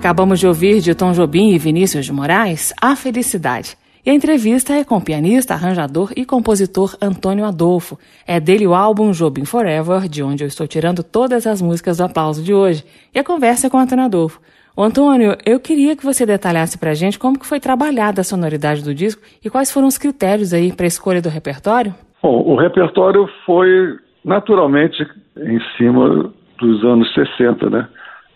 Acabamos 0.04 0.38
de 0.38 0.46
ouvir 0.46 0.80
de 0.80 0.94
Tom 0.94 1.12
Jobim 1.12 1.54
e 1.54 1.58
Vinícius 1.58 2.04
de 2.04 2.12
Moraes 2.12 2.74
A 2.78 2.94
Felicidade. 2.94 3.74
E 4.04 4.10
a 4.10 4.12
entrevista 4.12 4.74
é 4.74 4.84
com 4.84 4.98
o 4.98 5.00
pianista, 5.00 5.54
arranjador 5.54 6.12
e 6.14 6.26
compositor 6.26 6.94
Antônio 7.00 7.46
Adolfo. 7.46 7.98
É 8.28 8.38
dele 8.38 8.66
o 8.66 8.74
álbum 8.74 9.12
Jobim 9.12 9.46
Forever, 9.46 10.06
de 10.06 10.22
onde 10.22 10.44
eu 10.44 10.46
estou 10.46 10.66
tirando 10.66 11.02
todas 11.02 11.46
as 11.46 11.62
músicas 11.62 11.96
do 11.96 12.04
aplauso 12.04 12.44
de 12.44 12.52
hoje. 12.52 12.84
E 13.14 13.18
a 13.18 13.24
conversa 13.24 13.66
é 13.66 13.70
com 13.70 13.78
Antônio 13.78 14.04
Adolfo. 14.04 14.42
Antônio, 14.76 15.38
eu 15.46 15.58
queria 15.58 15.96
que 15.96 16.04
você 16.04 16.26
detalhasse 16.26 16.78
pra 16.78 16.92
gente 16.92 17.18
como 17.18 17.38
que 17.38 17.46
foi 17.46 17.58
trabalhada 17.58 18.20
a 18.20 18.24
sonoridade 18.24 18.84
do 18.84 18.94
disco 18.94 19.22
e 19.42 19.48
quais 19.48 19.72
foram 19.72 19.88
os 19.88 19.96
critérios 19.96 20.52
aí 20.52 20.70
para 20.70 20.84
a 20.84 20.86
escolha 20.86 21.22
do 21.22 21.30
repertório. 21.30 21.94
Bom, 22.22 22.42
o 22.42 22.56
repertório 22.56 23.26
foi 23.46 23.96
naturalmente 24.22 25.02
em 25.38 25.58
cima 25.78 26.30
dos 26.58 26.84
anos 26.84 27.10
60, 27.14 27.70
né? 27.70 27.88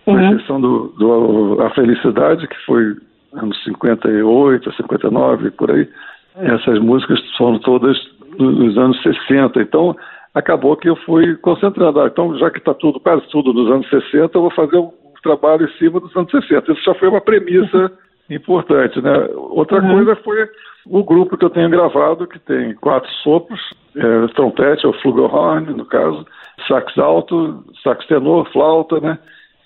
Com 0.08 0.14
uhum. 0.14 0.32
exceção 0.32 0.58
do, 0.58 0.88
do 0.96 1.62
A 1.62 1.68
Felicidade, 1.74 2.48
que 2.48 2.56
foi 2.64 2.96
anos 3.34 3.62
58, 3.62 4.72
59, 4.72 5.50
por 5.50 5.70
aí. 5.70 5.86
Essas 6.34 6.78
músicas 6.78 7.20
foram 7.36 7.58
todas 7.58 7.94
dos 8.38 8.78
anos 8.78 8.98
60. 9.02 9.60
Então, 9.60 9.94
acabou 10.34 10.74
que 10.78 10.88
eu 10.88 10.96
fui 10.96 11.36
concentrando. 11.36 12.00
Ah, 12.00 12.06
então, 12.06 12.38
já 12.38 12.50
que 12.50 12.56
está 12.58 12.72
tudo, 12.72 12.98
quase 13.00 13.28
tudo 13.28 13.52
dos 13.52 13.70
anos 13.70 13.86
60, 13.90 14.38
eu 14.38 14.40
vou 14.40 14.50
fazer 14.52 14.78
um 14.78 14.90
trabalho 15.22 15.66
em 15.66 15.78
cima 15.78 16.00
dos 16.00 16.16
anos 16.16 16.30
60. 16.30 16.72
Isso 16.72 16.84
já 16.84 16.94
foi 16.94 17.08
uma 17.08 17.20
premissa 17.20 17.92
importante, 18.30 19.02
né? 19.02 19.28
Outra 19.34 19.82
uhum. 19.82 19.92
coisa 19.92 20.16
foi 20.24 20.48
o 20.86 21.04
grupo 21.04 21.36
que 21.36 21.44
eu 21.44 21.50
tenho 21.50 21.68
gravado, 21.68 22.26
que 22.26 22.38
tem 22.38 22.74
quatro 22.76 23.10
sopros, 23.22 23.60
é, 23.94 24.26
trompete, 24.28 24.86
ou 24.86 24.94
flugelhorn, 24.94 25.74
no 25.74 25.84
caso, 25.84 26.24
sax 26.66 26.96
alto, 26.96 27.62
sax 27.82 28.06
tenor, 28.06 28.50
flauta, 28.52 28.98
né? 29.00 29.18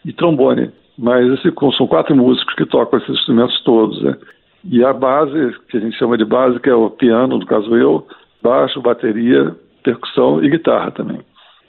E 0.04 0.12
trombone. 0.12 0.70
Mas 0.98 1.26
esse, 1.32 1.52
são 1.76 1.86
quatro 1.86 2.14
músicos 2.14 2.54
que 2.54 2.66
tocam 2.66 2.98
esses 2.98 3.10
instrumentos 3.10 3.60
todos, 3.62 4.02
né? 4.02 4.16
E 4.64 4.84
a 4.84 4.92
base, 4.92 5.56
que 5.68 5.76
a 5.76 5.80
gente 5.80 5.98
chama 5.98 6.16
de 6.16 6.24
base, 6.24 6.60
que 6.60 6.70
é 6.70 6.74
o 6.74 6.90
piano, 6.90 7.38
no 7.38 7.46
caso 7.46 7.74
eu, 7.76 8.06
baixo, 8.42 8.80
bateria, 8.80 9.54
percussão 9.82 10.42
e 10.42 10.48
guitarra 10.48 10.90
também. 10.90 11.20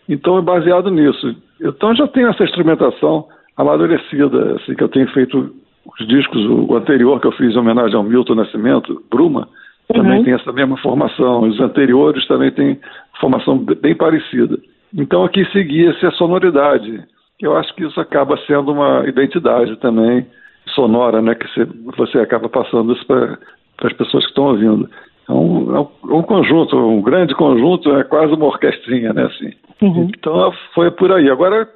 Então 0.07 0.37
é 0.37 0.41
baseado 0.41 0.91
nisso. 0.91 1.35
Então 1.61 1.95
já 1.95 2.07
tenho 2.07 2.27
essa 2.27 2.43
instrumentação 2.43 3.25
amadurecida, 3.57 4.55
assim, 4.55 4.75
que 4.75 4.83
eu 4.83 4.89
tenho 4.89 5.07
feito 5.11 5.53
os 5.85 6.07
discos, 6.07 6.43
o 6.45 6.75
anterior 6.75 7.19
que 7.19 7.27
eu 7.27 7.31
fiz 7.33 7.53
em 7.53 7.59
homenagem 7.59 7.95
ao 7.95 8.03
Milton 8.03 8.35
Nascimento, 8.35 9.03
Bruma, 9.09 9.47
uhum. 9.89 10.01
também 10.01 10.23
tem 10.23 10.33
essa 10.33 10.51
mesma 10.51 10.77
formação. 10.77 11.41
Os 11.41 11.59
anteriores 11.59 12.25
também 12.27 12.51
têm 12.51 12.79
formação 13.19 13.57
bem 13.57 13.95
parecida. 13.95 14.57
Então 14.95 15.23
aqui 15.23 15.45
seguia-se 15.51 16.05
a 16.05 16.11
sonoridade. 16.11 17.03
Eu 17.41 17.55
acho 17.57 17.73
que 17.75 17.83
isso 17.83 17.99
acaba 17.99 18.37
sendo 18.45 18.71
uma 18.71 19.07
identidade 19.07 19.75
também 19.77 20.25
sonora, 20.73 21.21
né? 21.21 21.35
Que 21.35 21.47
você 21.95 22.19
acaba 22.19 22.47
passando 22.49 22.93
isso 22.93 23.05
para 23.05 23.37
as 23.83 23.93
pessoas 23.93 24.23
que 24.23 24.29
estão 24.29 24.45
ouvindo. 24.45 24.89
É 25.27 25.31
um, 25.31 25.75
é 25.75 26.13
um, 26.13 26.21
conjunto, 26.21 26.75
um 26.75 27.01
grande 27.01 27.33
conjunto, 27.35 27.95
é 27.95 28.03
quase 28.03 28.33
uma 28.33 28.45
orquestrinha, 28.45 29.13
né? 29.13 29.23
Assim. 29.23 29.53
Uhum. 29.81 30.09
Então 30.17 30.53
foi 30.73 30.91
por 30.91 31.11
aí. 31.11 31.29
Agora 31.29 31.67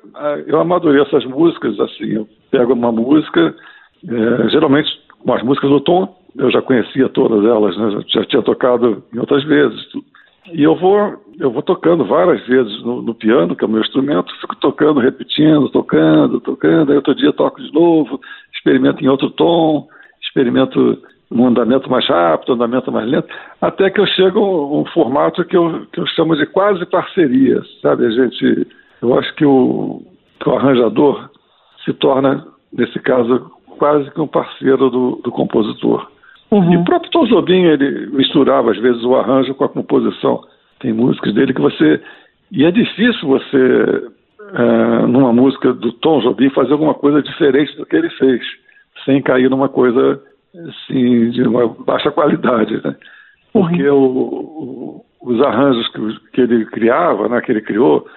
eu 0.45 0.59
amadureço 0.59 1.15
as 1.15 1.25
músicas, 1.25 1.79
assim, 1.79 2.13
eu 2.13 2.27
pego 2.51 2.73
uma 2.73 2.91
música, 2.91 3.55
é, 4.07 4.49
geralmente 4.49 4.89
as 5.29 5.43
músicas 5.43 5.69
do 5.69 5.79
Tom, 5.81 6.15
eu 6.37 6.51
já 6.51 6.61
conhecia 6.61 7.09
todas 7.09 7.43
elas, 7.43 7.77
né? 7.77 8.01
Já 8.07 8.23
tinha 8.25 8.41
tocado 8.41 9.03
em 9.13 9.19
outras 9.19 9.43
vezes. 9.43 9.87
E 10.53 10.63
eu 10.63 10.75
vou, 10.75 11.21
eu 11.39 11.51
vou 11.51 11.61
tocando 11.61 12.05
várias 12.05 12.45
vezes 12.47 12.81
no, 12.83 13.01
no, 13.01 13.13
piano, 13.13 13.55
que 13.55 13.63
é 13.63 13.67
o 13.67 13.69
meu 13.69 13.81
instrumento, 13.81 14.33
fico 14.39 14.55
tocando, 14.55 14.99
repetindo, 14.99 15.69
tocando, 15.69 16.39
tocando, 16.39 16.91
aí 16.91 16.95
outro 16.95 17.15
dia 17.15 17.33
toco 17.33 17.61
de 17.61 17.73
novo, 17.73 18.19
experimento 18.53 19.03
em 19.03 19.07
outro 19.07 19.29
tom, 19.29 19.87
experimento 20.21 21.01
um 21.29 21.47
andamento 21.47 21.89
mais 21.89 22.07
rápido, 22.07 22.51
um 22.51 22.55
andamento 22.55 22.91
mais 22.91 23.09
lento, 23.09 23.27
até 23.61 23.89
que 23.89 23.99
eu 23.99 24.05
chego 24.07 24.39
a 24.39 24.79
um, 24.79 24.85
formato 24.85 25.43
que 25.43 25.57
eu, 25.57 25.85
que 25.91 25.99
eu 25.99 26.07
chamo 26.07 26.35
de 26.37 26.45
quase 26.45 26.85
parceria, 26.85 27.61
sabe? 27.81 28.05
A 28.05 28.09
gente, 28.09 28.67
eu 29.01 29.17
acho 29.19 29.33
que 29.35 29.45
o, 29.45 30.01
que 30.39 30.47
o 30.47 30.55
arranjador 30.55 31.29
se 31.83 31.93
torna, 31.93 32.47
nesse 32.71 32.99
caso, 32.99 33.51
quase 33.77 34.09
que 34.11 34.21
um 34.21 34.27
parceiro 34.27 34.89
do, 34.89 35.21
do 35.23 35.31
compositor. 35.31 36.09
Uhum. 36.51 36.73
E 36.73 36.77
o 36.77 36.83
próprio 36.83 37.11
Tom 37.11 37.25
Jobim, 37.25 37.63
ele 37.63 38.07
misturava 38.07 38.71
às 38.71 38.77
vezes 38.77 39.03
o 39.03 39.15
arranjo 39.15 39.53
com 39.53 39.63
a 39.63 39.69
composição. 39.69 40.41
Tem 40.79 40.93
músicas 40.93 41.33
dele 41.33 41.53
que 41.53 41.61
você... 41.61 42.01
E 42.51 42.63
é 42.63 42.71
difícil 42.71 43.27
você, 43.27 44.09
é, 44.53 45.05
numa 45.07 45.33
música 45.33 45.73
do 45.73 45.91
Tom 45.91 46.21
Jobim, 46.21 46.49
fazer 46.51 46.71
alguma 46.71 46.93
coisa 46.93 47.21
diferente 47.21 47.75
do 47.75 47.85
que 47.85 47.95
ele 47.95 48.09
fez, 48.11 48.41
sem 49.03 49.21
cair 49.21 49.49
numa 49.49 49.67
coisa 49.67 50.21
assim, 50.55 51.29
de 51.31 51.43
uma 51.43 51.67
baixa 51.67 52.09
qualidade, 52.11 52.81
né? 52.83 52.95
Porque 53.51 53.89
uhum. 53.89 53.97
o, 53.97 55.03
o, 55.21 55.33
os 55.33 55.41
arranjos 55.41 55.87
que, 55.89 56.31
que, 56.31 56.41
ele 56.41 56.65
criava, 56.65 57.27
né, 57.27 57.41
que 57.41 57.51
ele 57.51 57.61
criou, 57.61 58.07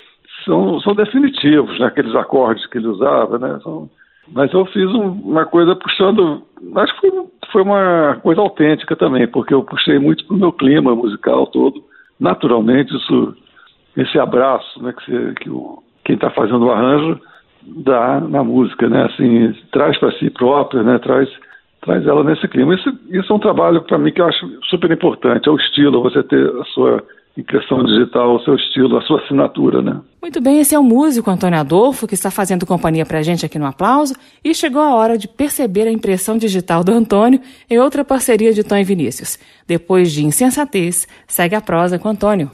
são, 0.44 0.80
são 0.80 0.94
definitivos, 0.94 1.78
né? 1.78 1.86
aqueles 1.86 2.14
acordes 2.14 2.66
que 2.66 2.78
ele 2.78 2.88
usava, 2.88 3.38
né? 3.38 3.58
São, 3.62 3.90
mas 4.32 4.52
eu 4.52 4.64
fiz 4.66 4.86
um, 4.86 5.10
uma 5.24 5.44
coisa 5.44 5.74
puxando, 5.74 6.42
acho 6.76 6.94
que 6.94 7.10
foi, 7.10 7.26
foi, 7.52 7.62
uma 7.62 8.18
coisa 8.22 8.40
autêntica 8.40 8.94
também, 8.96 9.26
porque 9.26 9.52
eu 9.52 9.64
puxei 9.64 9.98
muito 9.98 10.24
para 10.26 10.36
o 10.36 10.38
meu 10.38 10.52
clima 10.52 10.94
musical 10.94 11.46
todo. 11.46 11.82
Naturalmente, 12.18 12.94
isso, 12.94 13.34
esse 13.96 14.18
abraço 14.18 14.82
né, 14.82 14.92
que, 14.92 15.04
você, 15.04 15.34
que 15.40 15.50
o, 15.50 15.82
quem 16.04 16.14
está 16.14 16.30
fazendo 16.30 16.66
o 16.66 16.70
arranjo 16.70 17.20
dá 17.62 18.20
na 18.20 18.42
música, 18.42 18.88
né? 18.88 19.04
Assim, 19.04 19.52
traz 19.72 19.98
para 19.98 20.12
si 20.12 20.30
própria, 20.30 20.82
né? 20.82 20.98
Traz 20.98 21.28
traz 21.80 22.06
ela 22.06 22.22
nesse 22.22 22.46
clima. 22.48 22.74
Isso, 22.74 22.90
isso 23.10 23.32
é 23.32 23.36
um 23.36 23.40
trabalho, 23.40 23.82
para 23.82 23.98
mim, 23.98 24.12
que 24.12 24.20
eu 24.20 24.26
acho 24.26 24.46
super 24.64 24.90
importante. 24.90 25.48
É 25.48 25.52
o 25.52 25.56
estilo, 25.56 26.02
você 26.02 26.22
ter 26.22 26.46
a 26.60 26.64
sua 26.66 27.02
impressão 27.36 27.84
digital, 27.84 28.36
o 28.36 28.40
seu 28.40 28.54
estilo, 28.54 28.98
a 28.98 29.02
sua 29.02 29.20
assinatura, 29.22 29.80
né? 29.82 30.00
Muito 30.20 30.40
bem, 30.40 30.60
esse 30.60 30.74
é 30.74 30.78
o 30.78 30.82
músico 30.82 31.30
Antônio 31.30 31.58
Adolfo, 31.58 32.06
que 32.06 32.14
está 32.14 32.30
fazendo 32.30 32.66
companhia 32.66 33.06
pra 33.06 33.22
gente 33.22 33.46
aqui 33.46 33.58
no 33.58 33.66
Aplauso, 33.66 34.14
e 34.44 34.54
chegou 34.54 34.82
a 34.82 34.94
hora 34.94 35.16
de 35.16 35.26
perceber 35.26 35.86
a 35.86 35.92
impressão 35.92 36.36
digital 36.36 36.84
do 36.84 36.92
Antônio 36.92 37.40
em 37.68 37.78
outra 37.78 38.04
parceria 38.04 38.52
de 38.52 38.62
Tom 38.62 38.76
e 38.76 38.84
Vinícius. 38.84 39.38
Depois 39.66 40.12
de 40.12 40.24
Insensatez, 40.24 41.08
segue 41.26 41.54
a 41.54 41.60
prosa 41.60 41.98
com 41.98 42.08
Antônio. 42.08 42.50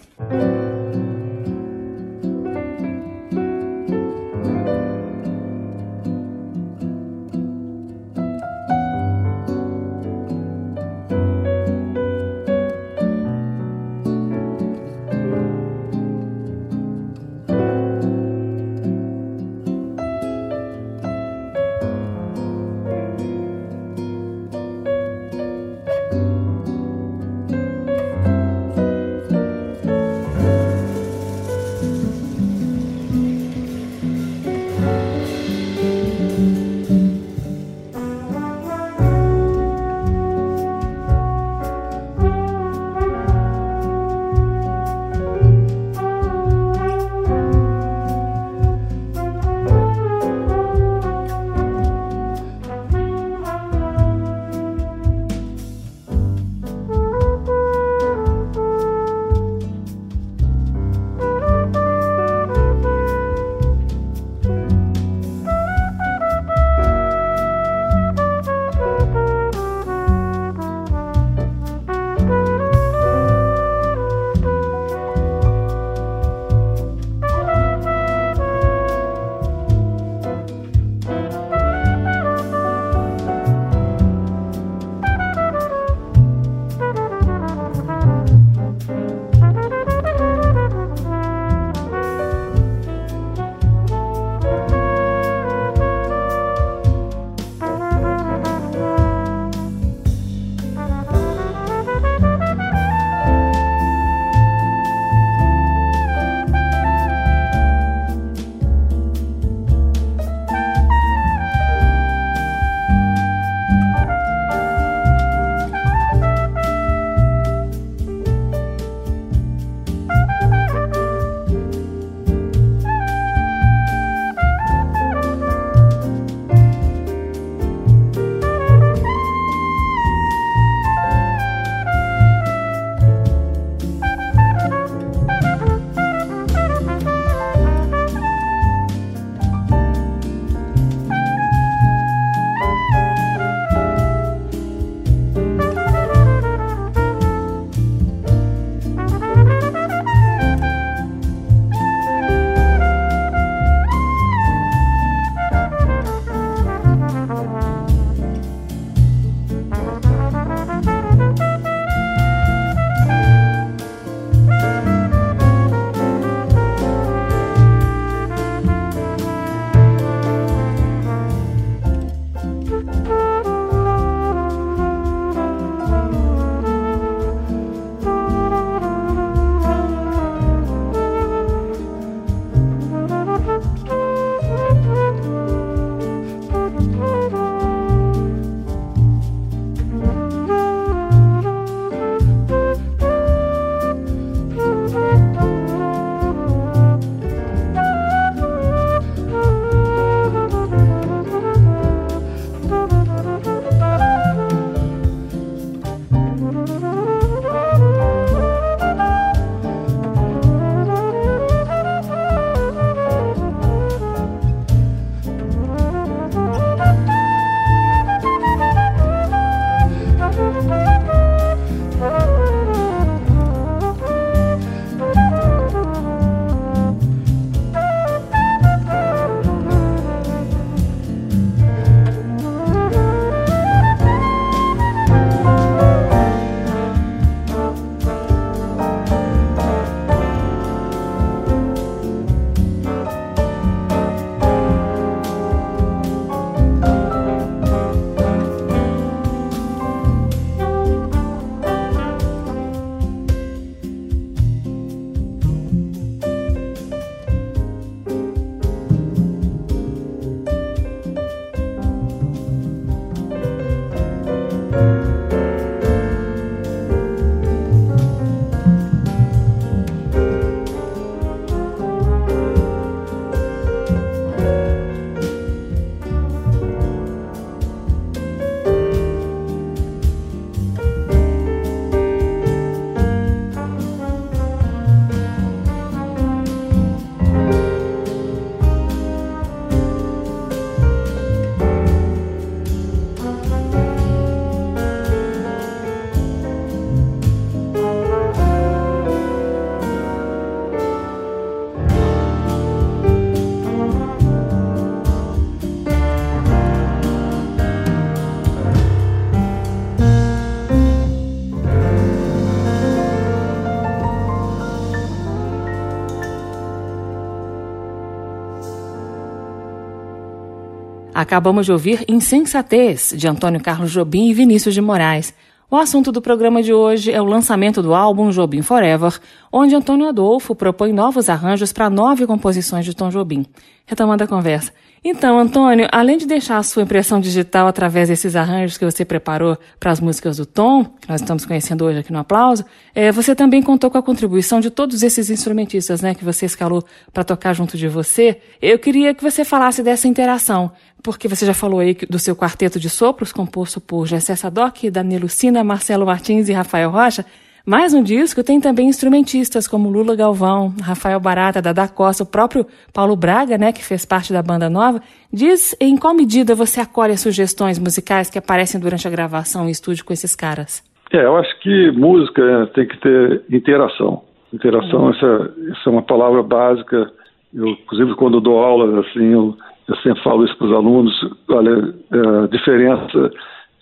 Acabamos 321.16 321.64
de 321.64 321.72
ouvir 321.72 322.04
Insensatez, 322.08 323.14
de 323.16 323.26
Antônio 323.26 323.58
Carlos 323.58 323.90
Jobim 323.90 324.28
e 324.28 324.34
Vinícius 324.34 324.74
de 324.74 324.82
Moraes. 324.82 325.32
O 325.70 325.74
assunto 325.74 326.12
do 326.12 326.20
programa 326.20 326.62
de 326.62 326.74
hoje 326.74 327.10
é 327.10 327.22
o 327.22 327.24
lançamento 327.24 327.80
do 327.82 327.94
álbum 327.94 328.30
Jobim 328.30 328.60
Forever, 328.60 329.18
onde 329.50 329.74
Antônio 329.74 330.06
Adolfo 330.06 330.54
propõe 330.54 330.92
novos 330.92 331.30
arranjos 331.30 331.72
para 331.72 331.88
nove 331.88 332.26
composições 332.26 332.84
de 332.84 332.94
Tom 332.94 333.08
Jobim. 333.08 333.46
Retomando 333.86 334.24
a 334.24 334.26
conversa. 334.26 334.70
Então, 335.08 335.38
Antônio, 335.38 335.86
além 335.92 336.18
de 336.18 336.26
deixar 336.26 336.58
a 336.58 336.62
sua 336.64 336.82
impressão 336.82 337.20
digital 337.20 337.68
através 337.68 338.08
desses 338.08 338.34
arranjos 338.34 338.76
que 338.76 338.84
você 338.84 339.04
preparou 339.04 339.56
para 339.78 339.92
as 339.92 340.00
músicas 340.00 340.36
do 340.38 340.44
Tom, 340.44 340.84
que 340.84 341.08
nós 341.08 341.20
estamos 341.20 341.46
conhecendo 341.46 341.84
hoje 341.84 342.00
aqui 342.00 342.12
no 342.12 342.18
Aplauso, 342.18 342.64
é, 342.92 343.12
você 343.12 343.32
também 343.32 343.62
contou 343.62 343.88
com 343.88 343.96
a 343.98 344.02
contribuição 344.02 344.58
de 344.58 344.68
todos 344.68 345.04
esses 345.04 345.30
instrumentistas 345.30 346.00
né, 346.00 346.12
que 346.12 346.24
você 346.24 346.44
escalou 346.44 346.84
para 347.12 347.22
tocar 347.22 347.52
junto 347.52 347.76
de 347.78 347.86
você. 347.86 348.40
Eu 348.60 348.80
queria 348.80 349.14
que 349.14 349.22
você 349.22 349.44
falasse 349.44 349.80
dessa 349.80 350.08
interação, 350.08 350.72
porque 351.06 351.28
você 351.28 351.46
já 351.46 351.54
falou 351.54 351.78
aí 351.78 351.94
do 352.10 352.18
seu 352.18 352.34
quarteto 352.34 352.80
de 352.80 352.90
sopros, 352.90 353.32
composto 353.32 353.80
por 353.80 354.08
Gessé 354.08 354.34
Sadoc, 354.34 354.90
Danilo 354.90 355.28
Sina, 355.28 355.62
Marcelo 355.62 356.04
Martins 356.04 356.48
e 356.48 356.52
Rafael 356.52 356.90
Rocha. 356.90 357.24
Mais 357.64 357.94
um 357.94 358.02
disco 358.02 358.42
tem 358.42 358.60
também 358.60 358.88
instrumentistas 358.88 359.68
como 359.68 359.88
Lula 359.88 360.16
Galvão, 360.16 360.74
Rafael 360.82 361.20
Barata, 361.20 361.62
Dada 361.62 361.86
Costa, 361.86 362.24
o 362.24 362.26
próprio 362.26 362.66
Paulo 362.92 363.14
Braga, 363.14 363.56
né, 363.56 363.72
que 363.72 363.84
fez 363.84 364.04
parte 364.04 364.32
da 364.32 364.42
banda 364.42 364.68
nova. 364.68 365.00
Diz 365.32 365.76
em 365.80 365.96
qual 365.96 366.12
medida 366.12 366.56
você 366.56 366.80
acolhe 366.80 367.12
as 367.12 367.20
sugestões 367.20 367.78
musicais 367.78 368.28
que 368.28 368.38
aparecem 368.38 368.80
durante 368.80 369.06
a 369.06 369.10
gravação 369.10 369.68
em 369.68 369.70
estúdio 369.70 370.04
com 370.04 370.12
esses 370.12 370.34
caras? 370.34 370.82
É, 371.12 371.24
eu 371.24 371.36
acho 371.36 371.56
que 371.60 371.92
música 371.92 372.42
é, 372.42 372.66
tem 372.66 372.88
que 372.88 372.96
ter 372.98 373.44
interação. 373.48 374.24
Interação, 374.52 375.04
uhum. 375.04 375.10
essa, 375.10 375.54
essa 375.70 375.88
é 375.88 375.90
uma 375.90 376.02
palavra 376.02 376.42
básica. 376.42 377.12
Eu, 377.54 377.68
inclusive, 377.68 378.16
quando 378.16 378.40
dou 378.40 378.58
aula, 378.58 379.00
assim, 379.00 379.32
eu, 379.32 379.56
eu 379.88 379.96
sempre 379.96 380.22
falo 380.22 380.44
isso 380.44 380.56
para 380.56 380.66
os 380.66 380.72
alunos. 380.72 381.30
Olha, 381.48 381.94
é, 382.12 382.44
a 382.44 382.46
diferença 382.46 383.30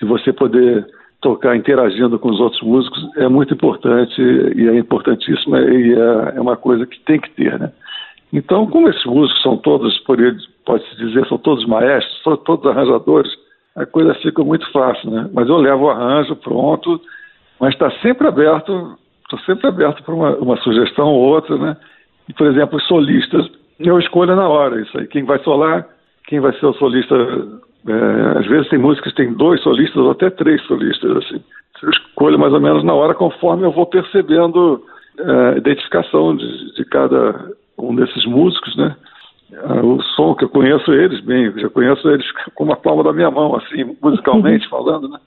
de 0.00 0.06
você 0.06 0.32
poder 0.32 0.86
tocar 1.20 1.56
interagindo 1.56 2.18
com 2.18 2.28
os 2.28 2.38
outros 2.38 2.60
músicos 2.62 3.02
é 3.16 3.26
muito 3.28 3.54
importante 3.54 4.20
e 4.20 4.68
é 4.68 4.76
importantíssima 4.76 5.58
e 5.58 5.94
é, 5.94 6.36
é 6.36 6.40
uma 6.40 6.56
coisa 6.56 6.84
que 6.84 7.00
tem 7.00 7.18
que 7.18 7.30
ter, 7.30 7.58
né? 7.58 7.72
Então, 8.30 8.66
como 8.66 8.88
esses 8.88 9.04
músicos 9.06 9.40
são 9.42 9.56
todos, 9.56 9.96
pode-se 10.00 10.96
dizer, 10.96 11.26
são 11.28 11.38
todos 11.38 11.64
maestros, 11.66 12.22
são 12.22 12.36
todos 12.36 12.66
arranjadores, 12.66 13.32
a 13.76 13.86
coisa 13.86 14.12
fica 14.16 14.42
muito 14.44 14.70
fácil, 14.70 15.10
né? 15.10 15.30
Mas 15.32 15.48
eu 15.48 15.56
levo 15.56 15.84
o 15.84 15.90
arranjo 15.90 16.36
pronto, 16.36 17.00
mas 17.60 17.72
está 17.72 17.90
sempre 18.02 18.26
aberto, 18.26 18.98
estou 19.22 19.38
sempre 19.40 19.68
aberto 19.68 20.02
para 20.02 20.14
uma, 20.14 20.36
uma, 20.36 20.56
sugestão 20.58 21.06
ou 21.06 21.20
outra, 21.20 21.56
né? 21.56 21.76
E, 22.28 22.34
por 22.34 22.48
exemplo, 22.48 22.76
os 22.76 22.86
solistas, 22.86 23.48
eu 23.78 23.98
escolho 23.98 24.36
na 24.36 24.48
hora 24.48 24.80
isso 24.80 24.98
aí, 24.98 25.06
quem 25.06 25.24
vai 25.24 25.38
solar, 25.38 25.86
quem 26.26 26.40
vai 26.40 26.52
ser 26.58 26.66
o 26.66 26.74
solista 26.74 27.14
é, 27.86 28.38
às 28.38 28.46
vezes 28.46 28.68
tem 28.68 28.78
músicas 28.78 29.12
que 29.12 29.22
tem 29.22 29.32
dois 29.34 29.62
solistas 29.62 29.96
ou 29.96 30.10
até 30.10 30.30
três 30.30 30.62
solistas, 30.62 31.16
assim. 31.18 31.42
Eu 31.82 31.90
escolho 31.90 32.38
mais 32.38 32.52
ou 32.52 32.60
menos 32.60 32.82
na 32.82 32.94
hora 32.94 33.14
conforme 33.14 33.64
eu 33.64 33.72
vou 33.72 33.84
percebendo 33.86 34.82
é, 35.18 35.48
a 35.54 35.58
identificação 35.58 36.34
de, 36.34 36.74
de, 36.74 36.84
cada 36.86 37.50
um 37.78 37.94
desses 37.94 38.24
músicos, 38.24 38.74
né? 38.76 38.96
É, 39.52 39.80
o 39.82 40.00
som 40.16 40.34
que 40.34 40.44
eu 40.44 40.48
conheço 40.48 40.92
eles 40.92 41.20
bem, 41.20 41.52
já 41.58 41.68
conheço 41.68 42.08
eles 42.08 42.26
com 42.54 42.64
uma 42.64 42.76
palma 42.76 43.04
da 43.04 43.12
minha 43.12 43.30
mão, 43.30 43.54
assim, 43.56 43.96
musicalmente 44.02 44.68
falando, 44.70 45.08
né? 45.08 45.18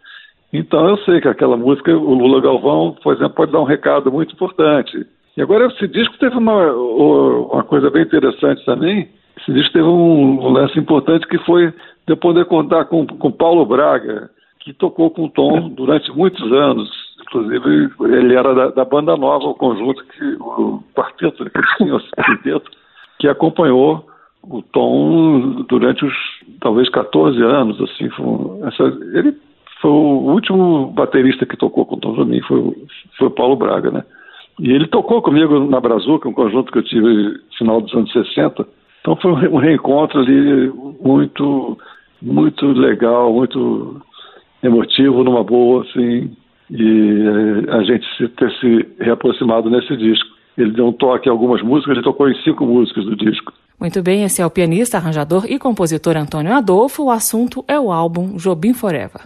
Então 0.52 0.88
eu 0.88 0.98
sei 1.00 1.22
que 1.22 1.28
aquela 1.28 1.58
música, 1.58 1.96
o 1.96 2.14
Lula 2.14 2.42
Galvão, 2.42 2.96
por 3.04 3.14
exemplo, 3.14 3.36
pode 3.36 3.52
dar 3.52 3.60
um 3.60 3.66
recado 3.66 4.12
muito 4.12 4.34
importante. 4.34 5.06
E 5.36 5.42
agora 5.42 5.68
esse 5.68 5.88
disco 5.88 6.18
teve 6.18 6.36
uma, 6.38 6.72
uma 6.72 7.64
coisa 7.64 7.92
bem 7.92 8.04
interessante 8.04 8.66
também. 8.66 9.10
Esse 9.38 9.54
disco 9.54 9.74
teve 9.74 9.88
um, 9.88 10.50
lance 10.50 10.78
importante 10.80 11.28
que 11.28 11.38
foi 11.40 11.70
de 11.70 12.14
eu 12.14 12.18
poder 12.18 12.46
contar 12.46 12.86
com, 12.86 13.06
com 13.06 13.32
Paulo 13.32 13.66
Braga, 13.66 14.30
que 14.60 14.74
tocou 14.74 15.12
com 15.12 15.26
o 15.26 15.30
Tom 15.30 15.70
durante 15.70 16.12
muitos 16.12 16.52
anos. 16.52 16.90
Inclusive, 17.22 17.90
ele 18.02 18.36
era 18.36 18.54
da, 18.54 18.68
da 18.70 18.86
banda 18.86 19.16
nova, 19.16 19.46
o 19.46 19.56
conjunto, 19.56 20.04
que, 20.06 20.24
o 20.40 20.82
quarteto 20.96 21.46
tinha, 21.78 21.96
o 21.96 22.00
quinteto, 22.00 22.72
que 23.20 23.28
acompanhou 23.28 24.06
o 24.44 24.62
Tom 24.62 25.64
durante 25.68 26.06
os 26.06 26.14
talvez 26.60 26.90
14 26.90 27.42
anos. 27.42 27.80
Assim, 27.82 28.10
foi, 28.10 28.68
essa, 28.68 28.84
ele 29.14 29.36
foi 29.82 29.92
o 29.92 30.32
último 30.32 30.88
baterista 30.88 31.46
que 31.46 31.58
tocou 31.58 31.86
com 31.86 31.96
o 31.96 32.00
Tom 32.00 32.16
Jobim, 32.16 32.42
foi, 32.42 32.74
foi 33.18 33.28
o 33.28 33.32
Paulo 33.32 33.56
Braga, 33.56 33.92
né? 33.92 34.04
E 34.60 34.72
ele 34.72 34.88
tocou 34.88 35.22
comigo 35.22 35.60
na 35.60 35.80
Brazuca, 35.80 36.28
um 36.28 36.34
conjunto 36.34 36.72
que 36.72 36.80
eu 36.80 36.84
tive 36.84 37.08
no 37.08 37.40
final 37.58 37.82
dos 37.82 37.94
anos 37.94 38.12
60. 38.12 38.66
Então 39.08 39.16
foi 39.16 39.32
um 39.48 39.58
reencontro 39.58 40.20
ali 40.20 40.70
muito 41.02 41.78
muito 42.22 42.66
legal, 42.74 43.32
muito 43.32 44.02
emotivo, 44.62 45.24
numa 45.24 45.44
boa, 45.46 45.84
assim, 45.84 46.30
e 46.70 47.24
eh, 47.64 47.74
a 47.74 47.84
gente 47.84 48.28
ter 48.30 48.52
se 48.60 48.86
reaproximado 49.00 49.70
nesse 49.70 49.96
disco. 49.96 50.28
Ele 50.58 50.72
deu 50.72 50.88
um 50.88 50.92
toque 50.92 51.30
em 51.30 51.32
algumas 51.32 51.62
músicas, 51.62 51.96
ele 51.96 52.04
tocou 52.04 52.28
em 52.28 52.36
cinco 52.42 52.66
músicas 52.66 53.06
do 53.06 53.16
disco. 53.16 53.54
Muito 53.80 54.02
bem, 54.04 54.24
esse 54.24 54.42
é 54.42 54.46
o 54.46 54.50
pianista, 54.50 54.98
arranjador 54.98 55.46
e 55.48 55.58
compositor 55.58 56.18
Antônio 56.18 56.52
Adolfo. 56.52 57.06
O 57.06 57.12
assunto 57.12 57.64
é 57.66 57.80
o 57.80 57.92
álbum 57.92 58.36
Jobim 58.36 58.74
Forever. 58.74 59.22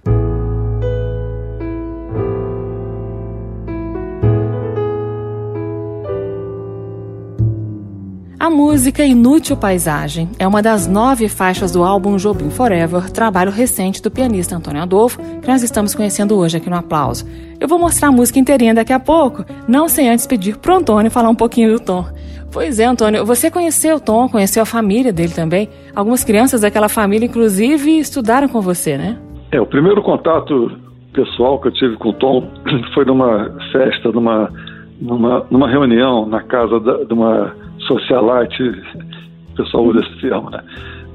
A 8.42 8.50
música 8.50 9.06
Inútil 9.06 9.56
Paisagem 9.56 10.28
é 10.40 10.48
uma 10.48 10.64
das 10.64 10.88
nove 10.88 11.30
faixas 11.30 11.72
do 11.72 11.84
álbum 11.84 12.18
Jobim 12.18 12.50
Forever, 12.50 13.12
trabalho 13.12 13.52
recente 13.52 14.02
do 14.02 14.10
pianista 14.10 14.56
Antônio 14.56 14.82
Adolfo, 14.82 15.20
que 15.40 15.48
nós 15.48 15.62
estamos 15.62 15.94
conhecendo 15.94 16.36
hoje 16.36 16.58
aqui 16.58 16.68
no 16.68 16.76
Aplauso. 16.76 17.24
Eu 17.60 17.68
vou 17.68 17.78
mostrar 17.78 18.08
a 18.08 18.12
música 18.12 18.40
inteirinha 18.40 18.74
daqui 18.74 18.92
a 18.92 19.00
pouco, 19.00 19.46
não 19.68 19.88
sem 19.88 20.10
antes 20.10 20.26
pedir 20.26 20.58
pro 20.58 20.74
Antônio 20.74 21.12
falar 21.12 21.30
um 21.30 21.36
pouquinho 21.36 21.78
do 21.78 21.86
Tom. 21.86 22.04
Pois 22.52 22.80
é, 22.80 22.86
Antônio, 22.86 23.24
você 23.28 23.52
conheceu 23.52 23.98
o 23.98 24.00
Tom, 24.00 24.28
conheceu 24.28 24.64
a 24.64 24.66
família 24.66 25.14
dele 25.14 25.34
também. 25.34 25.70
Algumas 25.96 26.24
crianças 26.24 26.62
daquela 26.62 26.90
família, 26.90 27.28
inclusive, 27.28 28.00
estudaram 28.00 28.48
com 28.48 28.60
você, 28.60 28.98
né? 28.98 29.20
É, 29.52 29.62
o 29.62 29.68
primeiro 29.68 30.02
contato 30.02 30.72
pessoal 31.14 31.62
que 31.62 31.68
eu 31.68 31.74
tive 31.74 31.96
com 31.98 32.10
o 32.10 32.14
Tom 32.14 32.50
foi 32.96 33.06
numa 33.06 33.56
festa, 33.72 34.12
numa, 34.12 34.52
numa, 35.00 35.46
numa 35.52 35.70
reunião 35.70 36.26
na 36.26 36.42
casa 36.42 36.80
da, 36.80 37.04
de 37.04 37.14
uma 37.14 37.61
socialite, 37.88 38.64
o 38.64 39.56
pessoal 39.56 39.86
usa 39.86 40.00
esse 40.00 40.22
termo, 40.22 40.50
né? 40.50 40.62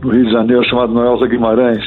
no 0.03 0.11
Rio 0.11 0.27
de 0.27 0.33
Janeiro, 0.33 0.63
chamado 0.65 0.93
Noelza 0.93 1.27
Guimarães. 1.27 1.83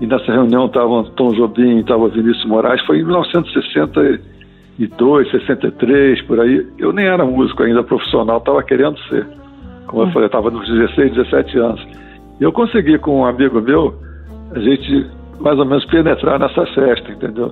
E 0.00 0.06
nessa 0.06 0.30
reunião 0.32 0.66
estavam 0.66 1.02
Tom 1.04 1.34
Jobim, 1.34 1.80
estava 1.80 2.08
Vinícius 2.08 2.46
Moraes, 2.46 2.80
foi 2.86 2.98
em 2.98 3.04
1962, 3.04 5.30
63, 5.30 6.22
por 6.22 6.40
aí. 6.40 6.66
Eu 6.78 6.92
nem 6.92 7.06
era 7.06 7.24
músico 7.24 7.62
ainda 7.62 7.84
profissional, 7.84 8.38
estava 8.38 8.62
querendo 8.62 8.98
ser. 9.08 9.26
Como 9.86 10.02
eu 10.02 10.10
falei, 10.10 10.26
estava 10.26 10.50
nos 10.50 10.68
16, 10.68 11.14
17 11.14 11.58
anos. 11.58 11.86
E 12.40 12.44
eu 12.44 12.52
consegui 12.52 12.98
com 12.98 13.20
um 13.20 13.26
amigo 13.26 13.60
meu, 13.60 13.94
a 14.54 14.58
gente 14.58 15.06
mais 15.38 15.58
ou 15.58 15.64
menos 15.64 15.84
penetrar 15.86 16.38
nessa 16.38 16.66
festa, 16.66 17.10
entendeu? 17.12 17.50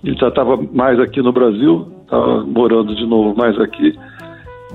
Ele 0.04 0.18
já 0.18 0.30
estava 0.30 0.58
mais 0.74 1.00
aqui 1.00 1.22
no 1.22 1.32
Brasil, 1.32 1.88
estava 2.04 2.43
morando 2.43 2.95
de 2.95 3.06
novo 3.06 3.38
mais 3.38 3.60
aqui. 3.60 3.95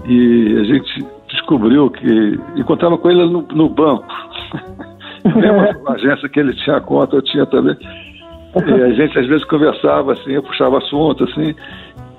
E 0.07 0.57
a 0.59 0.65
gente 0.65 1.05
descobriu 1.29 1.91
que 1.91 2.41
encontrava 2.57 2.97
com 2.99 3.11
ele 3.11 3.27
no, 3.27 3.43
no 3.43 3.69
banco. 3.69 4.07
Mesmo 5.25 5.79
agência 5.89 6.29
que 6.29 6.41
ele 6.41 6.53
tinha 6.55 6.81
conta, 6.81 7.17
eu 7.17 7.23
tinha 7.23 7.47
também. 7.47 7.77
E 8.55 8.83
a 8.83 8.93
gente 8.93 9.19
às 9.19 9.27
vezes 9.27 9.45
conversava 9.45 10.13
assim, 10.13 10.33
eu 10.33 10.43
puxava 10.43 10.79
assunto 10.79 11.25
assim, 11.25 11.55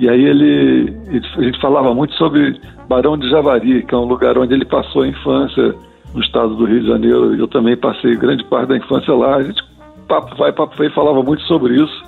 e 0.03 0.09
aí 0.09 0.21
ele, 0.21 0.93
a 1.37 1.41
gente 1.41 1.61
falava 1.61 1.93
muito 1.93 2.13
sobre 2.15 2.59
Barão 2.89 3.17
de 3.17 3.29
Javari, 3.29 3.83
que 3.83 3.95
é 3.95 3.97
um 3.97 4.03
lugar 4.03 4.37
onde 4.37 4.53
ele 4.53 4.65
passou 4.65 5.03
a 5.03 5.07
infância 5.07 5.73
no 6.13 6.21
estado 6.21 6.55
do 6.55 6.65
Rio 6.65 6.81
de 6.81 6.87
Janeiro. 6.87 7.33
Eu 7.35 7.47
também 7.47 7.77
passei 7.77 8.13
grande 8.17 8.43
parte 8.43 8.67
da 8.67 8.75
infância 8.75 9.13
lá. 9.13 9.37
A 9.37 9.43
gente 9.43 9.63
papo 10.05 10.35
vai, 10.35 10.51
papo 10.51 10.75
vai, 10.77 10.89
falava 10.89 11.23
muito 11.23 11.41
sobre 11.43 11.75
isso. 11.81 12.03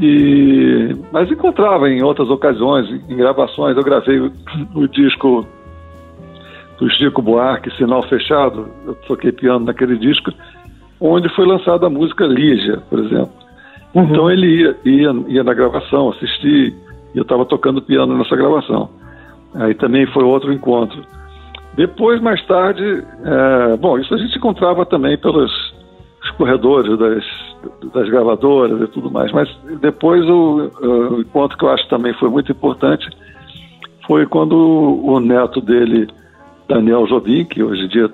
E, 0.00 0.96
mas 1.12 1.30
encontrava 1.30 1.90
em 1.90 2.02
outras 2.02 2.30
ocasiões, 2.30 2.88
em 3.06 3.16
gravações. 3.16 3.76
Eu 3.76 3.82
gravei 3.82 4.18
o, 4.18 4.32
o 4.74 4.88
disco 4.88 5.46
do 6.78 6.90
Chico 6.92 7.20
Buarque, 7.20 7.70
Sinal 7.76 8.02
Fechado. 8.04 8.66
Eu 8.86 8.94
toquei 9.06 9.30
piano 9.30 9.66
naquele 9.66 9.98
disco, 9.98 10.32
onde 10.98 11.28
foi 11.36 11.44
lançada 11.44 11.86
a 11.86 11.90
música 11.90 12.24
Lígia, 12.24 12.78
por 12.88 13.00
exemplo. 13.00 13.47
Uhum. 13.98 14.04
Então 14.04 14.30
ele 14.30 14.46
ia, 14.46 14.76
ia, 14.84 15.24
ia 15.28 15.44
na 15.44 15.52
gravação, 15.52 16.10
assistir, 16.10 16.74
e 17.14 17.18
eu 17.18 17.22
estava 17.22 17.44
tocando 17.44 17.82
piano 17.82 18.16
nessa 18.16 18.36
gravação. 18.36 18.88
Aí 19.54 19.74
também 19.74 20.06
foi 20.06 20.22
outro 20.22 20.52
encontro. 20.52 21.02
Depois, 21.74 22.20
mais 22.20 22.44
tarde, 22.46 22.82
é, 23.24 23.76
bom, 23.76 23.98
isso 23.98 24.14
a 24.14 24.18
gente 24.18 24.36
encontrava 24.36 24.86
também 24.86 25.16
pelos 25.18 25.50
corredores 26.36 26.96
das, 26.98 27.24
das 27.92 28.08
gravadoras 28.08 28.80
e 28.80 28.86
tudo 28.88 29.10
mais, 29.10 29.32
mas 29.32 29.48
depois 29.80 30.24
o, 30.28 30.70
o 30.80 31.20
encontro 31.20 31.56
que 31.56 31.64
eu 31.64 31.70
acho 31.70 31.88
também 31.88 32.12
foi 32.14 32.28
muito 32.28 32.52
importante 32.52 33.08
foi 34.06 34.26
quando 34.26 34.54
o 34.56 35.20
neto 35.20 35.60
dele, 35.60 36.08
Daniel 36.68 37.06
Jobim, 37.06 37.44
que 37.44 37.62
hoje 37.62 37.84
em 37.84 37.88
dia 37.88 38.10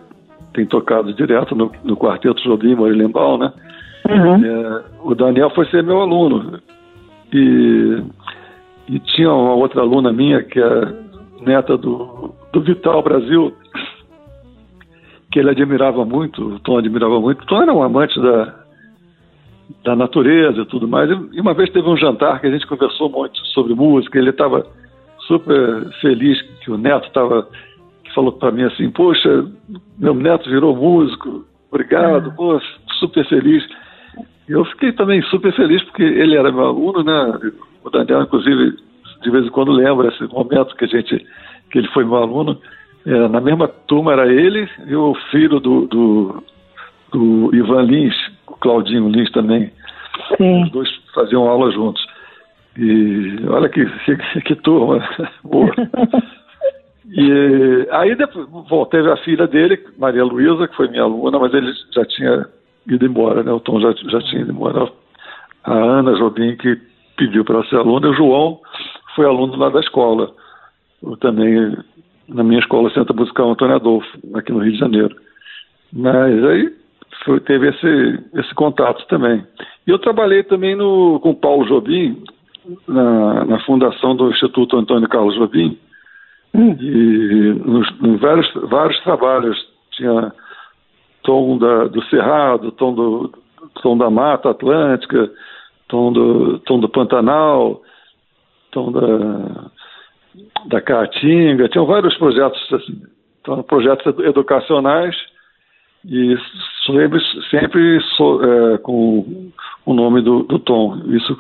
tem 0.53 0.65
tocado 0.65 1.13
direto 1.13 1.55
no, 1.55 1.71
no 1.83 1.97
quarteto 1.97 2.43
Jobim 2.43 2.75
Morilimbaum, 2.75 3.39
né? 3.39 3.53
Uhum. 4.09 4.45
É, 4.45 4.85
o 5.03 5.15
Daniel 5.15 5.51
foi 5.51 5.67
ser 5.67 5.83
meu 5.83 6.01
aluno. 6.01 6.61
E, 7.33 8.03
e 8.89 8.99
tinha 9.01 9.33
uma 9.33 9.55
outra 9.55 9.81
aluna 9.81 10.13
minha, 10.13 10.43
que 10.43 10.61
é 10.61 11.05
neta 11.41 11.77
do, 11.77 12.35
do 12.53 12.61
Vital 12.61 13.03
Brasil, 13.03 13.55
que 15.31 15.39
ele 15.39 15.51
admirava 15.51 16.05
muito, 16.05 16.55
o 16.55 16.59
Tom 16.61 16.79
admirava 16.79 17.21
muito. 17.21 17.43
O 17.43 17.47
Tom 17.47 17.63
era 17.63 17.73
um 17.73 17.83
amante 17.83 18.21
da, 18.21 18.55
da 19.83 19.97
natureza 19.97 20.61
e 20.61 20.67
tudo 20.67 20.87
mais. 20.87 21.11
E 21.33 21.41
uma 21.41 21.55
vez 21.55 21.71
teve 21.71 21.89
um 21.89 21.97
jantar 21.97 22.41
que 22.41 22.47
a 22.47 22.51
gente 22.51 22.67
conversou 22.67 23.09
muito 23.11 23.39
sobre 23.49 23.75
música. 23.75 24.19
Ele 24.19 24.31
estava 24.31 24.67
super 25.27 25.91
feliz 26.01 26.41
que 26.61 26.71
o 26.71 26.79
neto 26.79 27.07
estava. 27.07 27.49
falou 28.15 28.33
para 28.33 28.53
mim 28.53 28.63
assim: 28.63 28.91
Poxa, 28.91 29.45
meu 29.99 30.15
neto 30.15 30.49
virou 30.49 30.77
músico, 30.77 31.45
obrigado, 31.69 32.31
é. 32.31 32.35
pô, 32.35 32.61
super 33.01 33.27
feliz. 33.29 33.65
Eu 34.49 34.65
fiquei 34.67 34.93
também 34.93 35.23
super 35.23 35.55
feliz 35.55 35.83
porque 35.85 36.03
ele 36.03 36.37
era 36.37 36.53
meu 36.53 36.67
aluno, 36.67 37.03
né? 37.03 37.51
O 37.83 37.91
Daniel, 37.91 38.23
inclusive, 38.23 38.77
de 39.23 39.31
vez 39.31 39.47
em 39.47 39.51
quando 39.51 39.73
lembra 39.73 40.09
esse 40.09 40.23
momento 40.25 40.77
que 40.77 40.85
a 40.85 40.89
gente 40.89 41.27
que 41.71 41.79
ele 41.79 41.89
foi 41.89 42.05
meu 42.05 42.17
aluno. 42.17 42.61
É, 43.07 43.29
na 43.29 43.41
mesma 43.41 43.69
turma 43.69 44.13
era 44.13 44.33
ele 44.33 44.69
e 44.87 44.95
o 44.95 45.15
filho 45.31 45.61
do, 45.61 45.87
do, 45.87 46.45
do 47.13 47.55
Ivan 47.55 47.83
Lins, 47.83 48.15
o 48.47 48.53
Claudinho 48.57 49.09
Lins 49.09 49.31
também. 49.33 49.71
Sim. 50.37 50.63
Os 50.65 50.71
dois 50.71 50.89
faziam 51.15 51.49
aula 51.49 51.71
juntos. 51.73 52.05
E 52.79 53.37
olha 53.49 53.69
que, 53.69 53.85
que, 54.05 54.41
que 54.41 54.55
turma 54.57 55.07
boa. 55.45 55.71
e 57.11 57.87
aí 57.91 58.15
depois, 58.15 58.47
bom, 58.49 58.85
teve 58.87 59.11
a 59.11 59.17
filha 59.19 59.47
dele, 59.47 59.79
Maria 59.99 60.25
Luísa, 60.25 60.69
que 60.69 60.77
foi 60.77 60.89
minha 60.89 61.03
aluna, 61.03 61.39
mas 61.39 61.53
ele 61.53 61.73
já 61.93 62.05
tinha 62.05 62.47
ido 62.87 63.07
embora, 63.07 63.43
né? 63.43 63.53
O 63.53 63.61
Tom 63.61 63.81
já, 63.81 63.93
já 63.93 64.21
tinha 64.23 64.43
ido 64.43 64.53
embora. 64.53 64.91
A 65.65 65.73
Ana 65.73 66.15
Jobim, 66.15 66.57
que 66.57 66.79
pediu 67.17 67.45
para 67.45 67.65
ser 67.65 67.77
aluna, 67.77 68.07
e 68.07 68.11
o 68.11 68.15
João 68.15 68.61
foi 69.15 69.27
aluno 69.27 69.57
lá 69.57 69.69
da 69.71 69.81
escola. 69.81 70.31
Eu 71.03 71.17
também, 71.17 71.77
na 72.29 72.43
minha 72.43 72.61
escola 72.61 72.91
Centro 72.91 73.15
Musical 73.15 73.51
Antônio 73.51 73.77
Adolfo, 73.77 74.09
aqui 74.35 74.53
no 74.53 74.61
Rio 74.61 74.73
de 74.73 74.79
Janeiro. 74.79 75.17
Mas 75.93 76.45
aí 76.45 76.73
foi, 77.25 77.41
teve 77.41 77.69
esse, 77.69 78.25
esse 78.35 78.55
contato 78.55 79.07
também. 79.07 79.45
E 79.87 79.91
eu 79.91 79.99
trabalhei 79.99 80.43
também 80.43 80.75
no, 80.75 81.21
com 81.21 81.35
Paulo 81.35 81.67
Jobim, 81.67 82.23
na, 82.89 83.45
na 83.45 83.61
fundação 83.61 84.17
do 84.17 84.31
Instituto 84.31 84.77
Antônio 84.77 85.09
Carlos 85.09 85.35
Jobim, 85.37 85.79
hum. 86.55 86.77
e 86.81 87.55
nos, 87.65 88.01
nos 88.01 88.21
vários, 88.21 88.53
vários 88.69 89.01
trabalhos. 89.03 89.57
Tinha 89.93 90.33
tom 91.25 91.59
da, 91.59 91.87
do 91.87 92.03
Cerrado, 92.05 92.71
tom, 92.73 92.95
do, 92.95 93.33
tom 93.83 93.99
da 93.99 94.09
Mata 94.09 94.51
Atlântica, 94.51 95.31
tom 95.89 96.13
do, 96.13 96.59
tom 96.61 96.79
do 96.79 96.89
Pantanal, 96.89 97.83
tom 98.71 98.93
da, 98.93 99.71
da 100.67 100.81
Caatinga, 100.81 101.69
tinham 101.69 101.87
vários 101.87 102.17
projetos, 102.17 102.61
assim, 102.73 103.03
então, 103.41 103.63
projetos 103.63 104.19
educacionais 104.21 105.17
e 106.07 106.37
sempre, 106.87 107.21
sempre 107.51 108.01
so, 108.17 108.41
é, 108.43 108.79
com 108.79 109.51
o 109.87 109.95
nome 109.95 110.23
do, 110.23 110.43
do, 110.45 110.59
Tom, 110.59 111.03
isso 111.09 111.37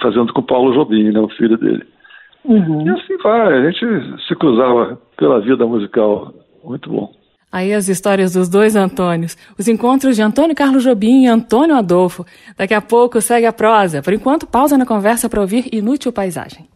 fazendo 0.00 0.32
com 0.32 0.42
Paulo 0.42 0.72
Jobim, 0.72 1.10
né, 1.10 1.20
o 1.20 1.28
filho 1.28 1.56
dele. 1.56 1.84
Uhum. 2.44 2.86
E 2.86 2.90
assim 2.90 3.16
vai, 3.18 3.58
a 3.58 3.70
gente 3.70 4.26
se 4.26 4.34
cruzava 4.36 4.98
pela 5.16 5.40
vida 5.40 5.66
musical, 5.66 6.32
muito 6.64 6.88
bom. 6.90 7.12
Aí 7.50 7.72
as 7.72 7.88
histórias 7.88 8.32
dos 8.34 8.48
dois 8.48 8.76
Antônios, 8.76 9.36
os 9.58 9.68
encontros 9.68 10.16
de 10.16 10.22
Antônio 10.22 10.54
Carlos 10.54 10.82
Jobim 10.82 11.24
e 11.24 11.26
Antônio 11.26 11.76
Adolfo. 11.76 12.26
Daqui 12.56 12.74
a 12.74 12.80
pouco 12.80 13.20
segue 13.20 13.46
a 13.46 13.52
prosa. 13.52 14.02
Por 14.02 14.12
enquanto, 14.12 14.46
pausa 14.46 14.76
na 14.76 14.84
conversa 14.84 15.28
para 15.28 15.40
ouvir 15.40 15.68
Inútil 15.72 16.12
Paisagem. 16.12 16.68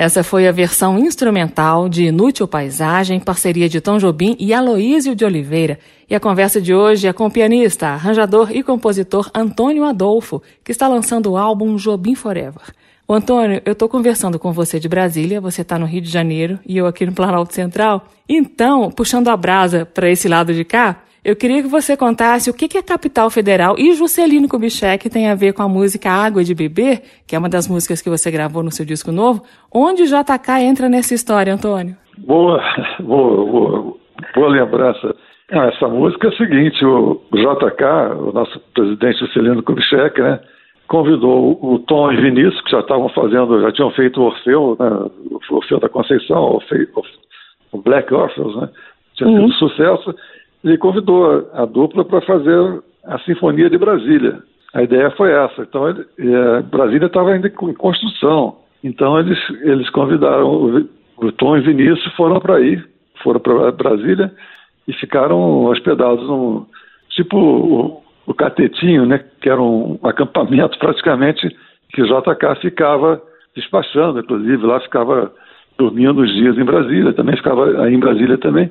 Essa 0.00 0.22
foi 0.22 0.46
a 0.46 0.52
versão 0.52 0.96
instrumental 0.96 1.88
de 1.88 2.04
Inútil 2.04 2.46
Paisagem, 2.46 3.18
parceria 3.18 3.68
de 3.68 3.80
Tom 3.80 3.98
Jobim 3.98 4.36
e 4.38 4.54
Aloísio 4.54 5.12
de 5.12 5.24
Oliveira. 5.24 5.76
E 6.08 6.14
a 6.14 6.20
conversa 6.20 6.60
de 6.60 6.72
hoje 6.72 7.08
é 7.08 7.12
com 7.12 7.26
o 7.26 7.30
pianista, 7.32 7.88
arranjador 7.88 8.52
e 8.52 8.62
compositor 8.62 9.28
Antônio 9.34 9.82
Adolfo, 9.82 10.40
que 10.62 10.70
está 10.70 10.86
lançando 10.86 11.32
o 11.32 11.36
álbum 11.36 11.74
Jobim 11.74 12.14
Forever. 12.14 12.62
O 13.08 13.12
Antônio, 13.12 13.60
eu 13.66 13.72
estou 13.72 13.88
conversando 13.88 14.38
com 14.38 14.52
você 14.52 14.78
de 14.78 14.88
Brasília, 14.88 15.40
você 15.40 15.62
está 15.62 15.76
no 15.76 15.86
Rio 15.86 16.00
de 16.00 16.08
Janeiro 16.08 16.60
e 16.64 16.76
eu 16.76 16.86
aqui 16.86 17.04
no 17.04 17.12
Planalto 17.12 17.52
Central. 17.52 18.06
Então, 18.28 18.92
puxando 18.92 19.26
a 19.26 19.36
brasa 19.36 19.84
para 19.84 20.08
esse 20.08 20.28
lado 20.28 20.54
de 20.54 20.64
cá, 20.64 21.02
eu 21.28 21.36
queria 21.36 21.60
que 21.60 21.68
você 21.68 21.94
contasse 21.94 22.48
o 22.48 22.54
que, 22.54 22.66
que 22.66 22.78
a 22.78 22.82
Capital 22.82 23.28
Federal 23.28 23.74
e 23.78 23.92
Juscelino 23.92 24.48
Kubitschek 24.48 25.10
tem 25.10 25.28
a 25.28 25.34
ver 25.34 25.52
com 25.52 25.62
a 25.62 25.68
música 25.68 26.10
Água 26.10 26.42
de 26.42 26.54
Beber, 26.54 27.02
que 27.26 27.36
é 27.36 27.38
uma 27.38 27.50
das 27.50 27.68
músicas 27.68 28.00
que 28.00 28.08
você 28.08 28.30
gravou 28.30 28.62
no 28.62 28.70
seu 28.70 28.86
disco 28.86 29.12
novo. 29.12 29.42
Onde 29.70 30.04
o 30.04 30.06
JK 30.06 30.62
entra 30.62 30.88
nessa 30.88 31.12
história, 31.12 31.52
Antônio? 31.52 31.94
Boa, 32.16 32.62
boa, 33.00 33.44
boa, 33.44 33.96
boa 34.34 34.48
lembrança. 34.48 35.14
Ah, 35.52 35.66
essa 35.66 35.86
música 35.86 36.28
é 36.28 36.30
a 36.30 36.36
seguinte, 36.38 36.82
o 36.82 37.20
JK, 37.34 37.84
o 38.16 38.32
nosso 38.32 38.58
presidente 38.72 39.18
Juscelino 39.18 39.62
Kubitschek, 39.62 40.18
né, 40.22 40.40
convidou 40.86 41.58
o 41.62 41.78
Tom 41.80 42.10
e 42.10 42.16
Vinícius, 42.22 42.62
que 42.62 42.70
já 42.70 42.80
estavam 42.80 43.10
fazendo, 43.10 43.60
já 43.60 43.70
tinham 43.72 43.90
feito 43.90 44.18
o 44.18 44.24
Orfeu, 44.24 44.78
né, 44.80 45.10
o 45.30 45.56
Orfeu 45.56 45.78
da 45.78 45.90
Conceição, 45.90 46.58
o, 47.72 47.78
Black 47.82 48.14
Orpheus, 48.14 48.56
né, 48.56 48.70
tinha 49.14 49.28
uhum. 49.28 49.52
sido 49.52 49.68
sucesso, 49.68 50.14
ele 50.64 50.78
convidou 50.78 51.48
a 51.52 51.64
dupla 51.64 52.04
para 52.04 52.20
fazer 52.22 52.82
a 53.04 53.18
Sinfonia 53.20 53.70
de 53.70 53.78
Brasília. 53.78 54.42
A 54.74 54.82
ideia 54.82 55.10
foi 55.12 55.32
essa. 55.32 55.62
Então, 55.62 55.88
ele, 55.88 56.04
é, 56.18 56.62
Brasília 56.62 57.06
estava 57.06 57.30
ainda 57.30 57.48
em 57.48 57.74
construção. 57.74 58.56
Então, 58.82 59.18
eles, 59.18 59.38
eles 59.62 59.88
convidaram 59.90 60.46
o, 60.46 60.88
o 61.26 61.32
Tom 61.32 61.56
e 61.56 61.60
Vinícius, 61.60 62.14
foram 62.14 62.38
para 62.40 62.56
aí, 62.56 62.82
foram 63.22 63.40
para 63.40 63.72
Brasília 63.72 64.32
e 64.86 64.92
ficaram 64.94 65.64
hospedados 65.64 66.26
num. 66.26 66.66
Tipo 67.10 67.36
o, 67.36 68.02
o 68.26 68.34
Catetinho, 68.34 69.06
né, 69.06 69.24
que 69.40 69.48
era 69.48 69.60
um 69.60 69.98
acampamento 70.02 70.78
praticamente 70.78 71.48
que 71.92 72.02
o 72.02 72.06
JK 72.06 72.60
ficava 72.60 73.20
despachando, 73.56 74.20
inclusive 74.20 74.64
lá 74.64 74.78
ficava 74.80 75.32
dormindo 75.78 76.20
os 76.20 76.32
dias 76.32 76.58
em 76.58 76.64
Brasília, 76.64 77.12
também 77.12 77.36
ficava 77.36 77.82
aí 77.82 77.94
em 77.94 77.98
Brasília 77.98 78.36
também. 78.36 78.70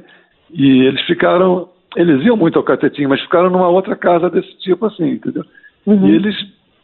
E 0.53 0.83
eles 0.83 1.01
ficaram 1.01 1.67
eles 1.97 2.23
iam 2.23 2.37
muito 2.37 2.59
ao 2.59 2.63
catetinho, 2.63 3.09
mas 3.09 3.21
ficaram 3.21 3.49
numa 3.49 3.67
outra 3.67 3.95
casa 3.95 4.29
desse 4.29 4.55
tipo 4.59 4.85
assim, 4.85 5.13
entendeu? 5.13 5.43
Uhum. 5.85 6.07
E 6.07 6.15
eles 6.15 6.35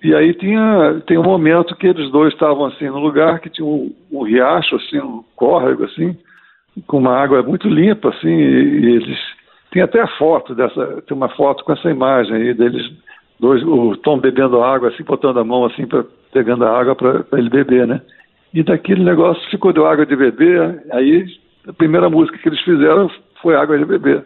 e 0.03 0.13
aí 0.13 0.33
tinha 0.33 1.01
tem 1.05 1.17
um 1.17 1.23
momento 1.23 1.75
que 1.75 1.87
eles 1.87 2.11
dois 2.11 2.33
estavam 2.33 2.65
assim 2.65 2.85
no 2.85 2.99
lugar 2.99 3.39
que 3.39 3.49
tinha 3.49 3.65
um, 3.65 3.93
um, 4.11 4.23
riacho 4.23 4.75
assim, 4.75 4.99
um 4.99 5.23
córrego 5.35 5.83
assim, 5.83 6.17
com 6.87 6.97
uma 6.97 7.15
água 7.15 7.43
muito 7.43 7.69
limpa 7.69 8.09
assim, 8.09 8.27
e, 8.27 8.79
e 8.79 8.95
eles 8.95 9.19
tem 9.71 9.83
até 9.83 10.01
a 10.01 10.07
foto 10.17 10.55
dessa, 10.55 11.03
tem 11.07 11.15
uma 11.15 11.29
foto 11.29 11.63
com 11.63 11.73
essa 11.73 11.89
imagem 11.89 12.35
aí 12.35 12.53
deles 12.53 12.91
dois, 13.39 13.61
o 13.63 13.95
Tom 13.97 14.17
bebendo 14.17 14.63
água 14.63 14.89
assim, 14.89 15.03
botando 15.03 15.39
a 15.39 15.43
mão 15.43 15.65
assim 15.65 15.85
para 15.85 16.03
pegando 16.33 16.65
a 16.65 16.75
água 16.75 16.95
para 16.95 17.23
ele 17.33 17.49
beber, 17.49 17.85
né? 17.85 18.01
E 18.51 18.63
daquele 18.63 19.03
negócio 19.03 19.47
ficou 19.51 19.71
de 19.71 19.79
água 19.79 20.05
de 20.07 20.15
beber, 20.15 20.83
aí 20.91 21.25
a 21.67 21.73
primeira 21.73 22.09
música 22.09 22.37
que 22.39 22.49
eles 22.49 22.61
fizeram 22.61 23.09
foi 23.41 23.55
água 23.55 23.77
de 23.77 23.85
beber 23.85 24.25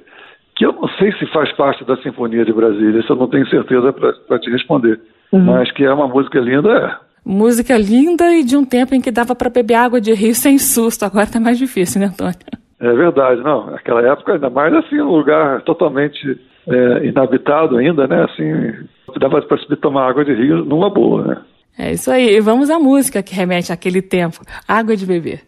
que 0.58 0.66
eu 0.66 0.74
não 0.74 0.88
sei 0.98 1.12
se 1.14 1.26
faz 1.28 1.52
parte 1.54 1.86
da 1.86 1.96
Sinfonia 1.98 2.44
de 2.44 2.52
Brasília, 2.52 3.00
isso 3.00 3.12
eu 3.12 3.16
não 3.16 3.28
tenho 3.28 3.48
certeza 3.48 3.94
para 3.94 4.40
te 4.40 4.50
responder. 4.50 5.00
Uhum. 5.32 5.42
Mas 5.42 5.72
que 5.72 5.84
é 5.84 5.94
uma 5.94 6.08
música 6.08 6.40
linda, 6.40 6.70
é. 6.70 7.08
Música 7.24 7.78
linda 7.78 8.34
e 8.34 8.44
de 8.44 8.58
um 8.58 8.66
tempo 8.66 8.96
em 8.96 9.02
que 9.02 9.12
dava 9.12 9.36
para 9.36 9.50
beber 9.50 9.76
água 9.76 10.02
de 10.02 10.14
rio 10.14 10.34
sem 10.36 10.58
susto. 10.58 11.04
Agora 11.04 11.28
tá 11.28 11.40
mais 11.40 11.58
difícil, 11.58 12.02
né, 12.02 12.08
Antônio? 12.08 12.36
É 12.80 12.94
verdade, 12.94 13.42
não. 13.42 13.72
Naquela 13.72 14.02
época, 14.02 14.34
ainda 14.34 14.50
mais 14.50 14.74
assim, 14.74 15.00
um 15.00 15.16
lugar 15.16 15.62
totalmente 15.62 16.40
é, 16.68 17.06
inabitado 17.06 17.78
ainda, 17.78 18.08
né? 18.08 18.24
Assim, 18.24 18.74
dava 19.20 19.42
para 19.42 19.58
subir 19.58 19.78
tomar 19.78 20.10
água 20.10 20.26
de 20.26 20.34
rio 20.34 20.66
numa 20.66 20.90
boa, 20.90 21.24
né? 21.24 21.38
É 21.78 21.92
isso 21.92 22.10
aí. 22.10 22.36
E 22.36 22.42
vamos 22.42 22.70
à 22.70 22.80
música 22.80 23.22
que 23.22 23.36
remete 23.36 23.72
àquele 23.72 24.02
tempo. 24.02 24.40
Água 24.68 24.96
de 24.96 25.06
beber. 25.06 25.42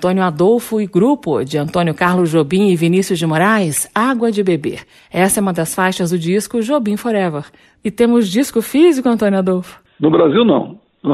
Antônio 0.00 0.22
Adolfo 0.22 0.80
e 0.80 0.86
grupo 0.86 1.44
de 1.44 1.58
Antônio 1.58 1.94
Carlos 1.94 2.30
Jobim 2.30 2.70
e 2.70 2.76
Vinícius 2.76 3.18
de 3.18 3.26
Moraes, 3.26 3.86
Água 3.94 4.32
de 4.32 4.42
Beber. 4.42 4.80
Essa 5.12 5.40
é 5.40 5.42
uma 5.42 5.52
das 5.52 5.74
faixas 5.74 6.10
do 6.10 6.18
disco 6.18 6.62
Jobim 6.62 6.96
Forever. 6.96 7.44
E 7.84 7.90
temos 7.90 8.26
disco 8.26 8.62
físico, 8.62 9.06
Antônio 9.10 9.38
Adolfo? 9.38 9.78
No 10.00 10.10
Brasil, 10.10 10.42
não. 10.42 10.78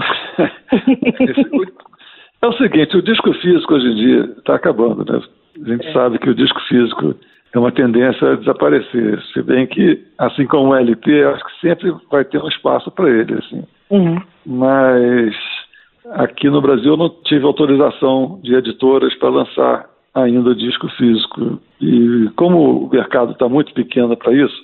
é 2.40 2.46
o 2.46 2.52
seguinte, 2.52 2.96
o 2.96 3.02
disco 3.02 3.32
físico 3.34 3.74
hoje 3.74 3.88
em 3.88 3.96
dia 3.96 4.32
está 4.38 4.54
acabando, 4.54 5.04
né? 5.12 5.20
A 5.64 5.68
gente 5.68 5.84
é. 5.84 5.92
sabe 5.92 6.20
que 6.20 6.30
o 6.30 6.34
disco 6.34 6.60
físico 6.68 7.16
é 7.52 7.58
uma 7.58 7.72
tendência 7.72 8.34
a 8.34 8.36
desaparecer, 8.36 9.20
se 9.32 9.42
bem 9.42 9.66
que, 9.66 10.00
assim 10.16 10.46
como 10.46 10.68
o 10.68 10.76
LP, 10.76 11.24
acho 11.24 11.44
que 11.44 11.60
sempre 11.60 11.92
vai 12.08 12.24
ter 12.24 12.40
um 12.40 12.46
espaço 12.46 12.88
para 12.92 13.10
ele, 13.10 13.34
assim. 13.34 13.64
Uhum. 13.90 14.22
Mas 14.46 15.34
aqui 16.12 16.48
no 16.48 16.60
Brasil 16.60 16.92
eu 16.92 16.96
não 16.96 17.08
tive 17.24 17.44
autorização 17.44 18.40
de 18.42 18.54
editoras 18.54 19.14
para 19.16 19.28
lançar 19.28 19.90
ainda 20.14 20.54
disco 20.54 20.88
físico. 20.96 21.60
E 21.80 22.30
como 22.36 22.86
o 22.86 22.90
mercado 22.90 23.32
está 23.32 23.48
muito 23.48 23.72
pequeno 23.74 24.16
para 24.16 24.32
isso, 24.32 24.56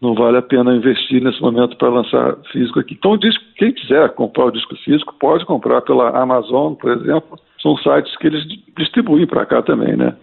não 0.00 0.14
vale 0.14 0.36
a 0.36 0.42
pena 0.42 0.74
investir 0.74 1.22
nesse 1.22 1.40
momento 1.40 1.76
para 1.76 1.88
lançar 1.88 2.36
físico 2.52 2.78
aqui. 2.78 2.94
Então, 2.94 3.16
disco, 3.16 3.42
quem 3.56 3.72
quiser 3.72 4.10
comprar 4.14 4.46
o 4.46 4.50
disco 4.52 4.76
físico 4.76 5.14
pode 5.18 5.44
comprar 5.44 5.80
pela 5.82 6.10
Amazon, 6.10 6.74
por 6.74 6.92
exemplo. 6.92 7.38
São 7.60 7.76
sites 7.78 8.16
que 8.18 8.28
eles 8.28 8.44
distribuem 8.76 9.26
para 9.26 9.44
cá 9.44 9.62
também, 9.62 9.96
né? 9.96 10.14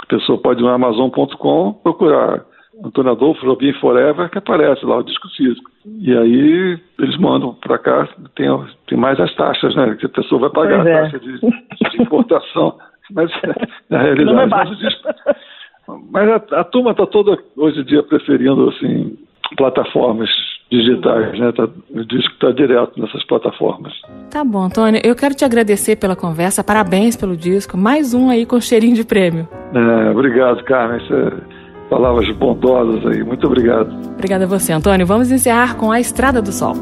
A 0.00 0.06
pessoa 0.06 0.38
pode 0.38 0.60
ir 0.60 0.62
no 0.62 0.68
Amazon.com 0.68 1.72
procurar 1.82 2.44
Antônio 2.84 3.12
Adolfo 3.12 3.46
Robin 3.46 3.72
Forever, 3.74 4.28
que 4.30 4.38
aparece 4.38 4.84
lá 4.84 4.98
o 4.98 5.02
disco 5.02 5.28
físico. 5.36 5.70
E 5.84 6.16
aí 6.16 6.78
eles 6.98 7.16
mandam 7.18 7.54
para 7.54 7.78
cá, 7.78 8.08
tem, 8.34 8.48
tem 8.86 8.98
mais 8.98 9.18
as 9.18 9.34
taxas, 9.34 9.74
né? 9.74 9.96
Que 9.98 10.06
a 10.06 10.10
pessoa 10.10 10.42
vai 10.42 10.50
pagar 10.50 10.82
pois 10.82 10.86
a 10.86 10.90
é. 10.90 11.02
taxa 11.02 11.18
de, 11.20 11.38
de, 11.40 12.02
importação. 12.02 12.78
Mas 13.12 13.30
na 13.88 14.02
realidade. 14.02 14.34
Não 14.34 14.40
é 14.40 14.46
baixo. 14.46 14.74
Mas 16.10 16.28
a, 16.28 16.60
a 16.60 16.64
turma 16.64 16.90
está 16.90 17.06
toda 17.06 17.38
hoje 17.56 17.80
em 17.80 17.84
dia 17.84 18.02
preferindo 18.02 18.68
assim 18.68 19.16
plataformas 19.56 20.28
digitais, 20.70 21.38
né? 21.38 21.52
Tá, 21.52 21.68
o 21.90 22.04
disco 22.04 22.32
está 22.34 22.50
direto 22.50 23.00
nessas 23.00 23.24
plataformas. 23.26 23.92
Tá 24.30 24.44
bom, 24.44 24.64
Antônio. 24.64 25.00
Eu 25.04 25.14
quero 25.14 25.34
te 25.34 25.44
agradecer 25.44 25.96
pela 25.96 26.16
conversa. 26.16 26.64
Parabéns 26.64 27.16
pelo 27.16 27.36
disco. 27.36 27.76
Mais 27.78 28.12
um 28.12 28.28
aí 28.28 28.44
com 28.44 28.60
cheirinho 28.60 28.96
de 28.96 29.04
prêmio. 29.04 29.48
É, 29.72 30.10
obrigado, 30.10 30.64
Carmen. 30.64 30.98
Isso 30.98 31.14
é 31.14 31.55
palavras 31.88 32.28
bondosas 32.36 33.04
aí. 33.06 33.22
Muito 33.22 33.46
obrigado. 33.46 33.94
Obrigada 34.14 34.44
a 34.44 34.48
você, 34.48 34.72
Antônio. 34.72 35.06
Vamos 35.06 35.30
encerrar 35.30 35.76
com 35.76 35.90
A 35.90 36.00
Estrada 36.00 36.40
do 36.42 36.52
Sol. 36.52 36.74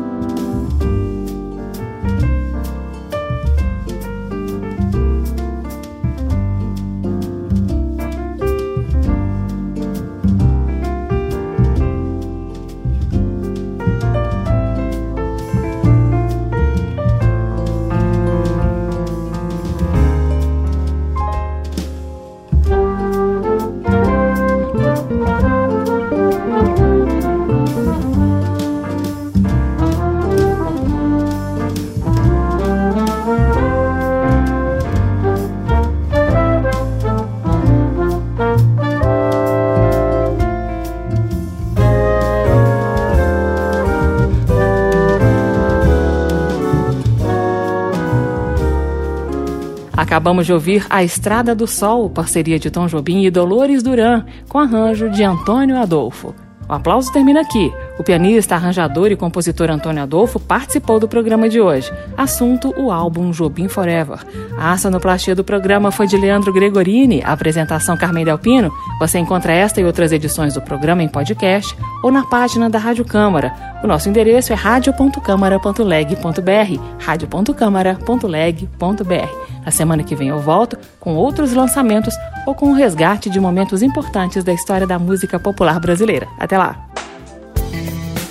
Acabamos 50.15 50.47
de 50.47 50.53
ouvir 50.53 50.87
A 50.89 51.03
Estrada 51.03 51.57
do 51.57 51.67
Sol, 51.67 52.09
parceria 52.09 52.57
de 52.57 52.71
Tom 52.71 52.87
Jobim 52.87 53.25
e 53.25 53.33
Dolores 53.33 53.83
Duran, 53.83 54.25
com 54.49 54.61
arranjo 54.61 55.11
de 55.11 55.25
Antônio 55.25 55.77
Adolfo. 55.77 56.33
O 56.69 56.73
aplauso 56.73 57.13
termina 57.13 57.41
aqui. 57.41 57.73
O 57.99 58.05
pianista, 58.05 58.55
arranjador 58.55 59.11
e 59.11 59.17
compositor 59.17 59.69
Antônio 59.71 60.05
Adolfo 60.05 60.39
participou 60.39 61.01
do 61.01 61.09
programa 61.09 61.49
de 61.49 61.61
hoje. 61.61 61.93
Assunto: 62.17 62.73
o 62.77 62.93
álbum 62.93 63.33
Jobim 63.33 63.67
Forever. 63.67 64.21
A 64.57 64.79
sonoplastia 64.79 65.35
do 65.35 65.43
programa 65.43 65.91
foi 65.91 66.07
de 66.07 66.17
Leandro 66.17 66.53
Gregorini, 66.53 67.21
a 67.25 67.33
apresentação 67.33 67.97
Carmen 67.97 68.25
Delpino. 68.25 68.73
Você 69.01 69.19
encontra 69.19 69.53
esta 69.53 69.81
e 69.81 69.85
outras 69.85 70.13
edições 70.13 70.55
do 70.55 70.63
programa 70.63 71.03
em 71.03 71.09
podcast 71.09 71.77
ou 72.05 72.13
na 72.13 72.25
página 72.25 72.71
da 72.71 72.79
Rádio 72.79 73.05
Câmara. 73.05 73.53
O 73.83 73.89
nosso 73.89 74.09
endereço 74.09 74.53
é 74.53 74.55
radio.câmara.leg.br, 74.55 76.81
radio.câmara.leg.br. 77.01 79.44
Na 79.65 79.71
semana 79.71 80.03
que 80.03 80.15
vem 80.15 80.29
eu 80.29 80.41
volto 80.41 80.79
com 81.01 81.15
outros 81.15 81.53
lançamentos 81.53 82.15
ou 82.47 82.55
com 82.55 82.71
o 82.71 82.75
resgate 82.75 83.31
de 83.31 83.41
momentos 83.41 83.83
importantes 83.83 84.45
da 84.45 84.53
história 84.53 84.87
da 84.87 84.99
música 84.99 85.39
popular 85.39 85.81
brasileira. 85.81 86.29
Até 86.39 86.59
lá! 86.59 86.87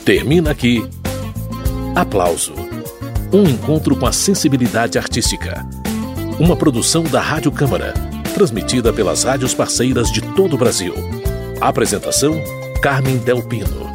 Termina 0.05 0.51
aqui. 0.51 0.87
Aplauso. 1.95 2.53
Um 3.31 3.43
encontro 3.43 3.95
com 3.95 4.05
a 4.05 4.11
sensibilidade 4.11 4.97
artística. 4.97 5.65
Uma 6.39 6.55
produção 6.55 7.03
da 7.03 7.21
Rádio 7.21 7.51
Câmara, 7.51 7.93
transmitida 8.33 8.91
pelas 8.91 9.23
rádios 9.23 9.53
parceiras 9.53 10.11
de 10.11 10.21
todo 10.33 10.55
o 10.55 10.57
Brasil. 10.57 10.93
Apresentação: 11.61 12.35
Carmen 12.81 13.17
Del 13.19 13.41
Pino. 13.43 13.92